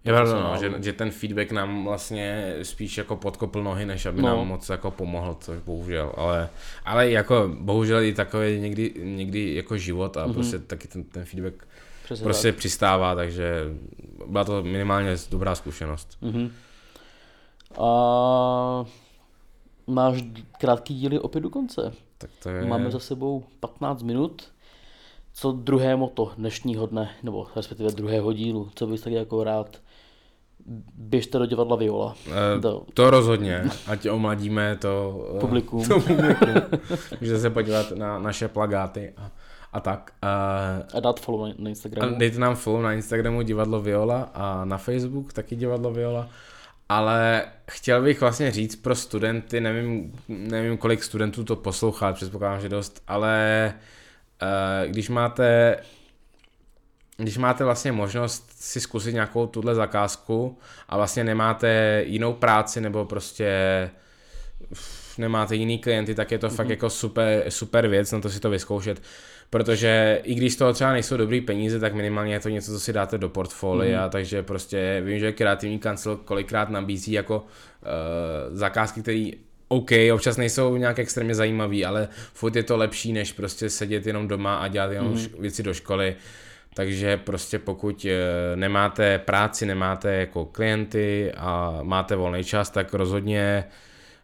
je 0.04 0.12
pravda, 0.12 0.40
no, 0.40 0.56
že, 0.60 0.72
že, 0.82 0.92
ten 0.92 1.10
feedback 1.10 1.50
nám 1.52 1.84
vlastně 1.84 2.56
spíš 2.62 2.98
jako 2.98 3.16
podkopl 3.16 3.62
nohy, 3.62 3.86
než 3.86 4.06
aby 4.06 4.22
no. 4.22 4.28
nám 4.28 4.48
moc 4.48 4.68
jako 4.68 4.90
pomohl, 4.90 5.36
což 5.40 5.58
bohužel, 5.58 6.12
ale, 6.16 6.48
ale 6.84 7.10
jako 7.10 7.50
bohužel 7.58 8.02
i 8.02 8.14
takový 8.14 8.60
někdy, 8.60 8.94
někdy 9.02 9.54
jako 9.54 9.76
život 9.76 10.16
a 10.16 10.26
mm-hmm. 10.26 10.32
prostě 10.34 10.58
taky 10.58 10.88
ten, 10.88 11.04
ten 11.04 11.24
feedback 11.24 11.66
Přesně 12.04 12.24
prostě 12.24 12.52
tak. 12.52 12.58
přistává, 12.58 13.14
takže 13.14 13.64
byla 14.26 14.44
to 14.44 14.62
minimálně 14.62 15.16
dobrá 15.30 15.54
zkušenost. 15.54 16.18
Mm-hmm. 16.22 16.50
A 17.82 18.84
máš 19.86 20.24
krátký 20.60 20.94
díly 20.94 21.18
opět 21.18 21.40
do 21.40 21.50
konce. 21.50 21.92
Tak 22.18 22.30
to 22.42 22.48
je... 22.48 22.64
Máme 22.64 22.90
za 22.90 22.98
sebou 22.98 23.44
15 23.60 24.02
minut. 24.02 24.42
Co 25.32 25.52
druhé 25.52 25.96
moto 25.96 26.32
dnešního 26.36 26.86
dne, 26.86 27.10
nebo 27.22 27.46
respektive 27.56 27.90
druhého 27.90 28.32
dílu, 28.32 28.70
co 28.74 28.86
bys 28.86 29.00
taky 29.00 29.16
jako 29.16 29.44
rád 29.44 29.80
běžte 30.94 31.38
do 31.38 31.46
divadla 31.46 31.76
Viola. 31.76 32.14
E, 32.56 32.60
to. 32.60 32.86
to 32.94 33.10
rozhodně, 33.10 33.64
ať 33.86 34.08
omladíme 34.08 34.76
to 34.76 35.24
eh, 35.36 35.40
publikum. 35.40 35.88
To 35.88 36.00
publikum. 36.00 36.54
Můžete 37.20 37.38
se 37.38 37.50
podívat 37.50 37.90
na 37.90 38.18
naše 38.18 38.48
plagáty 38.48 39.12
a, 39.16 39.30
a 39.72 39.80
tak. 39.80 40.12
A, 40.22 40.58
a 40.94 41.00
dát 41.00 41.20
follow 41.20 41.48
na, 41.48 41.54
na 41.58 41.68
Instagramu. 41.68 42.14
A 42.14 42.18
dejte 42.18 42.38
nám 42.38 42.56
follow 42.56 42.82
na 42.82 42.92
Instagramu 42.92 43.42
Divadlo 43.42 43.80
Viola 43.80 44.30
a 44.34 44.64
na 44.64 44.78
Facebook 44.78 45.32
taky 45.32 45.56
Divadlo 45.56 45.92
Viola. 45.92 46.28
Ale 46.88 47.44
chtěl 47.70 48.02
bych 48.02 48.20
vlastně 48.20 48.50
říct 48.50 48.76
pro 48.76 48.94
studenty, 48.94 49.60
nevím, 49.60 50.12
nevím 50.28 50.76
kolik 50.76 51.04
studentů 51.04 51.44
to 51.44 51.56
poslouchá, 51.56 52.12
předpokládám, 52.12 52.60
že 52.60 52.68
dost, 52.68 53.02
ale 53.08 53.74
když 54.86 55.08
máte 55.08 55.76
když 57.16 57.38
máte 57.38 57.64
vlastně 57.64 57.92
možnost 57.92 58.50
si 58.58 58.80
zkusit 58.80 59.12
nějakou 59.12 59.46
tuhle 59.46 59.74
zakázku 59.74 60.58
a 60.88 60.96
vlastně 60.96 61.24
nemáte 61.24 62.02
jinou 62.06 62.32
práci 62.32 62.80
nebo 62.80 63.04
prostě 63.04 63.50
nemáte 65.18 65.56
jiný 65.56 65.78
klienty, 65.78 66.14
tak 66.14 66.30
je 66.30 66.38
to 66.38 66.46
mm-hmm. 66.46 66.56
fakt 66.56 66.66
mhm. 66.66 66.70
jako 66.70 66.90
super, 66.90 67.44
super 67.48 67.88
věc 67.88 68.12
na 68.12 68.20
to 68.20 68.30
si 68.30 68.40
to 68.40 68.50
vyzkoušet. 68.50 69.02
Protože 69.50 70.20
i 70.24 70.34
když 70.34 70.52
z 70.52 70.56
toho 70.56 70.72
třeba 70.72 70.92
nejsou 70.92 71.16
dobrý 71.16 71.40
peníze, 71.40 71.80
tak 71.80 71.94
minimálně 71.94 72.34
je 72.34 72.40
to 72.40 72.48
něco, 72.48 72.72
co 72.72 72.80
si 72.80 72.92
dáte 72.92 73.18
do 73.18 73.28
portfolia, 73.28 74.06
mm-hmm. 74.06 74.10
takže 74.10 74.42
prostě 74.42 75.02
vím, 75.04 75.18
že 75.18 75.32
kreativní 75.32 75.78
kancel 75.78 76.16
kolikrát 76.16 76.70
nabízí 76.70 77.12
jako 77.12 77.38
uh, 77.38 78.56
zakázky, 78.56 79.02
které 79.02 79.30
OK, 79.68 79.90
občas 80.14 80.36
nejsou 80.36 80.76
nějak 80.76 80.98
extrémně 80.98 81.34
zajímavý, 81.34 81.84
ale 81.84 82.08
furt 82.32 82.56
je 82.56 82.62
to 82.62 82.76
lepší, 82.76 83.12
než 83.12 83.32
prostě 83.32 83.70
sedět 83.70 84.06
jenom 84.06 84.28
doma 84.28 84.56
a 84.56 84.68
dělat 84.68 84.92
jenom 84.92 85.14
mm-hmm. 85.14 85.40
věci 85.40 85.62
do 85.62 85.74
školy. 85.74 86.16
Takže 86.74 87.16
prostě 87.16 87.58
pokud 87.58 88.06
eh, 88.08 88.56
nemáte 88.56 89.18
práci, 89.18 89.66
nemáte 89.66 90.14
jako 90.14 90.44
klienty 90.44 91.32
a 91.36 91.78
máte 91.82 92.16
volný 92.16 92.44
čas, 92.44 92.70
tak 92.70 92.94
rozhodně 92.94 93.64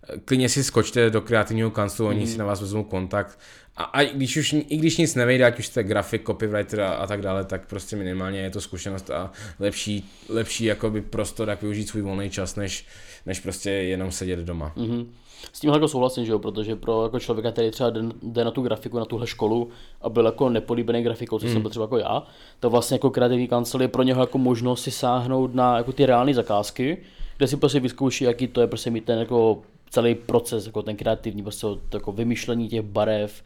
eh, 0.08 0.18
klidně 0.24 0.48
si 0.48 0.64
skočte 0.64 1.10
do 1.10 1.20
kreativního 1.20 1.70
kanclu, 1.70 2.06
oni 2.06 2.20
mm. 2.20 2.26
si 2.26 2.38
na 2.38 2.44
vás 2.44 2.60
vezmou 2.60 2.84
kontakt. 2.84 3.38
A, 3.76 3.84
a 3.84 4.04
když 4.04 4.36
už, 4.36 4.52
i 4.52 4.76
když 4.76 4.96
nic 4.96 5.14
nevyjde, 5.14 5.44
ať 5.44 5.58
už 5.58 5.66
jste 5.66 5.82
grafik, 5.82 6.26
copywriter 6.26 6.80
a, 6.80 6.92
a 6.92 7.06
tak 7.06 7.20
dále, 7.20 7.44
tak 7.44 7.66
prostě 7.66 7.96
minimálně 7.96 8.40
je 8.40 8.50
to 8.50 8.60
zkušenost 8.60 9.10
a 9.10 9.32
lepší, 9.58 10.10
lepší 10.28 10.64
jakoby 10.64 11.00
prostor, 11.00 11.48
jak 11.48 11.62
využít 11.62 11.88
svůj 11.88 12.02
volný 12.02 12.30
čas, 12.30 12.56
než, 12.56 12.86
než 13.26 13.40
prostě 13.40 13.70
jenom 13.70 14.12
sedět 14.12 14.38
doma. 14.38 14.72
Mm-hmm. 14.76 15.06
S 15.52 15.60
tím 15.60 15.70
jako 15.70 15.88
souhlasím, 15.88 16.24
že 16.24 16.32
jo, 16.32 16.38
protože 16.38 16.76
pro 16.76 17.02
jako 17.02 17.20
člověka, 17.20 17.52
který 17.52 17.70
třeba 17.70 17.92
jde 18.22 18.44
na 18.44 18.50
tu 18.50 18.62
grafiku, 18.62 18.98
na 18.98 19.04
tuhle 19.04 19.26
školu 19.26 19.68
a 20.02 20.08
byl 20.08 20.26
jako 20.26 20.48
nepolíbený 20.48 21.02
grafikou, 21.02 21.38
co 21.38 21.46
mm. 21.46 21.52
jsem 21.52 21.62
byl 21.62 21.70
třeba 21.70 21.84
jako 21.84 21.98
já, 21.98 22.22
to 22.60 22.70
vlastně 22.70 22.94
jako 22.94 23.10
kreativní 23.10 23.48
kancel 23.48 23.82
je 23.82 23.88
pro 23.88 24.02
něho 24.02 24.22
jako 24.22 24.38
možnost 24.38 24.82
si 24.82 24.90
sáhnout 24.90 25.54
na 25.54 25.76
jako 25.76 25.92
ty 25.92 26.06
reální 26.06 26.34
zakázky, 26.34 26.98
kde 27.36 27.46
si 27.46 27.56
prostě 27.56 27.80
vyzkouší, 27.80 28.24
jaký 28.24 28.48
to 28.48 28.60
je 28.60 28.66
prostě 28.66 28.90
mít 28.90 29.04
ten 29.04 29.18
jako 29.18 29.62
celý 29.90 30.14
proces, 30.14 30.66
jako 30.66 30.82
ten 30.82 30.96
kreativní, 30.96 31.42
prostě 31.42 31.66
to 31.88 31.96
jako 31.96 32.12
vymýšlení 32.12 32.68
těch 32.68 32.82
barev, 32.82 33.42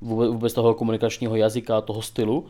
vůbec, 0.00 0.30
vůbec 0.30 0.52
toho 0.52 0.74
komunikačního 0.74 1.36
jazyka, 1.36 1.80
toho 1.80 2.02
stylu. 2.02 2.46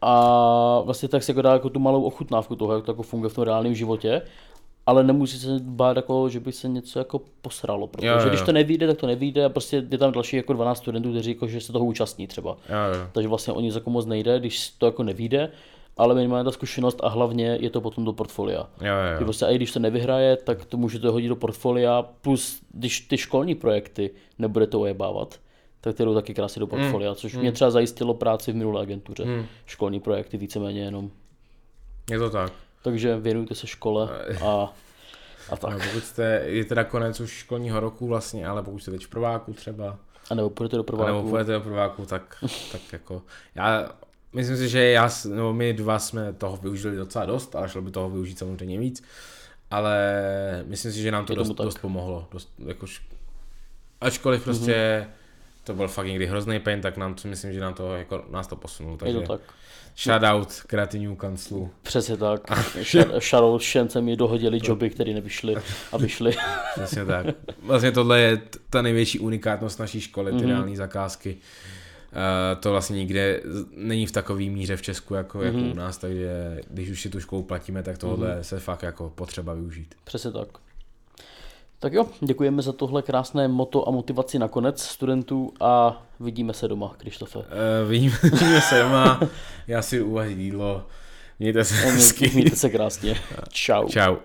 A 0.00 0.80
vlastně 0.84 1.08
tak 1.08 1.22
si 1.22 1.30
jako 1.30 1.42
dá 1.42 1.52
jako 1.52 1.70
tu 1.70 1.80
malou 1.80 2.02
ochutnávku 2.02 2.56
toho, 2.56 2.74
jak 2.74 2.84
to 2.84 2.90
jako 2.90 3.02
funguje 3.02 3.30
v 3.30 3.34
tom 3.34 3.44
reálném 3.44 3.74
životě 3.74 4.22
ale 4.86 5.04
nemusí 5.04 5.38
se 5.38 5.48
bát, 5.60 5.96
jako, 5.96 6.28
že 6.28 6.40
by 6.40 6.52
se 6.52 6.68
něco 6.68 6.98
jako 6.98 7.20
posralo, 7.42 7.86
protože 7.86 8.06
jo, 8.06 8.18
jo. 8.20 8.28
když 8.28 8.42
to 8.42 8.52
nevíde, 8.52 8.86
tak 8.86 8.96
to 8.96 9.06
nevíde 9.06 9.44
a 9.44 9.48
prostě 9.48 9.84
je 9.90 9.98
tam 9.98 10.12
další 10.12 10.36
jako 10.36 10.52
12 10.52 10.78
studentů, 10.78 11.10
kteří 11.10 11.30
jako, 11.30 11.48
že 11.48 11.60
se 11.60 11.72
toho 11.72 11.84
účastní 11.84 12.26
třeba. 12.26 12.50
Jo, 12.50 12.98
jo. 12.98 13.06
Takže 13.12 13.28
vlastně 13.28 13.52
oni 13.52 13.72
za 13.72 13.78
jako 13.78 13.90
moc 13.90 14.06
nejde, 14.06 14.38
když 14.38 14.70
to 14.70 14.86
jako 14.86 15.02
nevíde, 15.02 15.50
ale 15.96 16.14
minimálně 16.14 16.44
ta 16.44 16.50
zkušenost 16.50 17.00
a 17.02 17.08
hlavně 17.08 17.58
je 17.60 17.70
to 17.70 17.80
potom 17.80 18.04
do 18.04 18.12
portfolia. 18.12 18.68
Jo, 18.80 18.94
jo. 19.12 19.24
prostě, 19.24 19.46
a 19.46 19.50
i 19.50 19.56
když 19.56 19.72
to 19.72 19.78
nevyhraje, 19.78 20.36
tak 20.36 20.64
to 20.64 20.76
můžete 20.76 21.08
hodit 21.08 21.28
do 21.28 21.36
portfolia, 21.36 22.02
plus 22.02 22.60
když 22.72 23.00
ty 23.00 23.18
školní 23.18 23.54
projekty 23.54 24.10
nebudete 24.38 24.76
ojebávat, 24.76 25.40
tak 25.80 25.96
ty 25.96 26.04
jdou 26.04 26.14
taky 26.14 26.34
krásně 26.34 26.60
do 26.60 26.66
portfolia, 26.66 27.10
mm. 27.10 27.16
což 27.16 27.34
mm. 27.34 27.40
mě 27.40 27.52
třeba 27.52 27.70
zajistilo 27.70 28.14
práci 28.14 28.52
v 28.52 28.56
minulé 28.56 28.82
agentuře. 28.82 29.24
Mm. 29.24 29.46
Školní 29.66 30.00
projekty 30.00 30.36
víceméně 30.36 30.80
jenom 30.80 31.10
Je 32.10 32.18
to 32.18 32.30
tak. 32.30 32.52
Takže 32.86 33.16
věnujte 33.16 33.54
se 33.54 33.66
škole 33.66 34.08
a, 34.44 34.72
a 35.50 35.56
tak. 35.56 35.72
No, 35.72 35.78
pokud 35.78 36.04
jste, 36.04 36.42
je 36.44 36.64
teda 36.64 36.84
konec 36.84 37.20
už 37.20 37.30
školního 37.30 37.80
roku 37.80 38.06
vlastně, 38.06 38.46
ale 38.46 38.62
pokud 38.62 38.78
jste 38.78 38.90
teď 38.90 39.04
v 39.06 39.08
prváku 39.08 39.52
třeba, 39.52 39.98
A 40.30 40.34
nebo 40.34 40.50
půjdete 40.50 40.76
do 40.76 40.80
a 40.82 40.84
prváku. 40.84 41.06
nebo 41.06 41.22
půjdete 41.28 41.52
do 41.52 41.60
prváku, 41.60 42.06
tak, 42.06 42.44
tak 42.72 42.80
jako, 42.92 43.22
já 43.54 43.90
myslím 44.32 44.56
si, 44.56 44.68
že 44.68 44.84
já, 44.84 45.10
nebo 45.28 45.52
my 45.52 45.72
dva 45.72 45.98
jsme 45.98 46.32
toho 46.32 46.56
využili 46.56 46.96
docela 46.96 47.24
dost, 47.24 47.56
ale 47.56 47.68
šlo 47.68 47.82
by 47.82 47.90
toho 47.90 48.10
využít 48.10 48.38
samozřejmě 48.38 48.78
víc, 48.78 49.02
ale 49.70 49.98
myslím 50.66 50.92
si, 50.92 51.02
že 51.02 51.10
nám 51.10 51.24
to 51.26 51.34
dost, 51.34 51.48
tak. 51.54 51.64
dost 51.64 51.78
pomohlo, 51.78 52.28
dost, 52.32 52.52
jakož, 52.66 53.02
ačkoliv 54.00 54.44
prostě 54.44 55.00
Mhm. 55.06 55.12
To 55.66 55.74
byl 55.74 55.88
fakt 55.88 56.06
někdy 56.06 56.26
hrozný 56.26 56.60
pain, 56.60 56.80
tak 56.80 56.96
nám 56.96 57.14
to, 57.14 57.28
myslím, 57.28 57.52
že 57.52 57.60
nám 57.60 57.74
to, 57.74 57.94
jako, 57.96 58.24
nás 58.30 58.46
to 58.46 58.56
posunulo, 58.56 58.94
Je 58.94 58.98
takže 58.98 59.20
to 59.20 59.26
tak. 59.32 59.40
shoutout 59.98 60.62
kreativnímu 60.66 61.16
kanclu. 61.16 61.70
Přesně 61.82 62.16
tak. 62.16 62.40
Šarol 63.18 63.58
všem 63.58 63.88
mi 64.00 64.16
dohodili 64.16 64.58
joby, 64.62 64.90
které 64.90 65.12
nevyšly 65.14 65.56
a 65.92 65.96
vyšly. 65.98 66.36
Přesně 66.74 67.04
tak. 67.04 67.26
Vlastně 67.62 67.92
tohle 67.92 68.20
je 68.20 68.40
ta 68.70 68.82
největší 68.82 69.18
unikátnost 69.18 69.78
naší 69.80 70.00
školy, 70.00 70.32
ty 70.32 70.36
Mhm. 70.36 70.44
mm-hmm. 70.46 70.48
reální 70.50 70.76
zakázky. 70.76 71.36
Uh, 72.12 72.60
to 72.60 72.70
vlastně 72.70 72.96
nikde 72.98 73.40
není 73.76 74.06
v 74.06 74.12
takové 74.12 74.40
míře 74.44 74.76
v 74.76 74.82
Česku 74.82 75.14
jako, 75.14 75.42
jako 75.42 75.56
Mhm. 75.58 75.70
u 75.70 75.74
nás, 75.74 75.98
takže 75.98 76.60
když 76.70 76.90
už 76.90 77.02
si 77.02 77.08
tu 77.10 77.20
školu 77.20 77.42
platíme, 77.42 77.82
tak 77.82 77.98
tohle 77.98 78.28
mm-hmm. 78.36 78.40
se 78.40 78.60
fakt 78.60 78.82
jako 78.82 79.10
potřeba 79.14 79.54
využít. 79.54 79.94
Přesně 80.04 80.32
tak. 80.32 80.48
Tak 81.78 81.92
jo, 81.92 82.06
děkujeme 82.20 82.62
za 82.62 82.72
tohle 82.72 83.02
krásné 83.02 83.48
moto 83.48 83.88
a 83.88 83.90
motivaci 83.90 84.38
nakonec 84.38 84.82
studentů 84.82 85.52
a 85.60 86.02
vidíme 86.20 86.52
se 86.54 86.68
doma, 86.68 86.94
Krištofe. 86.98 87.38
Uh, 87.38 87.44
vidíme, 87.88 88.16
vidíme 88.22 88.60
se 88.60 88.82
doma, 88.82 89.20
já 89.66 89.82
si 89.82 90.02
uvařit 90.02 90.38
jídlo, 90.38 90.86
mějte 91.38 91.64
se 91.64 91.74
hezky. 91.74 92.30
Mějte 92.34 92.56
se 92.56 92.70
krásně. 92.70 93.20
Čau. 93.48 93.88
Čau. 93.88 94.16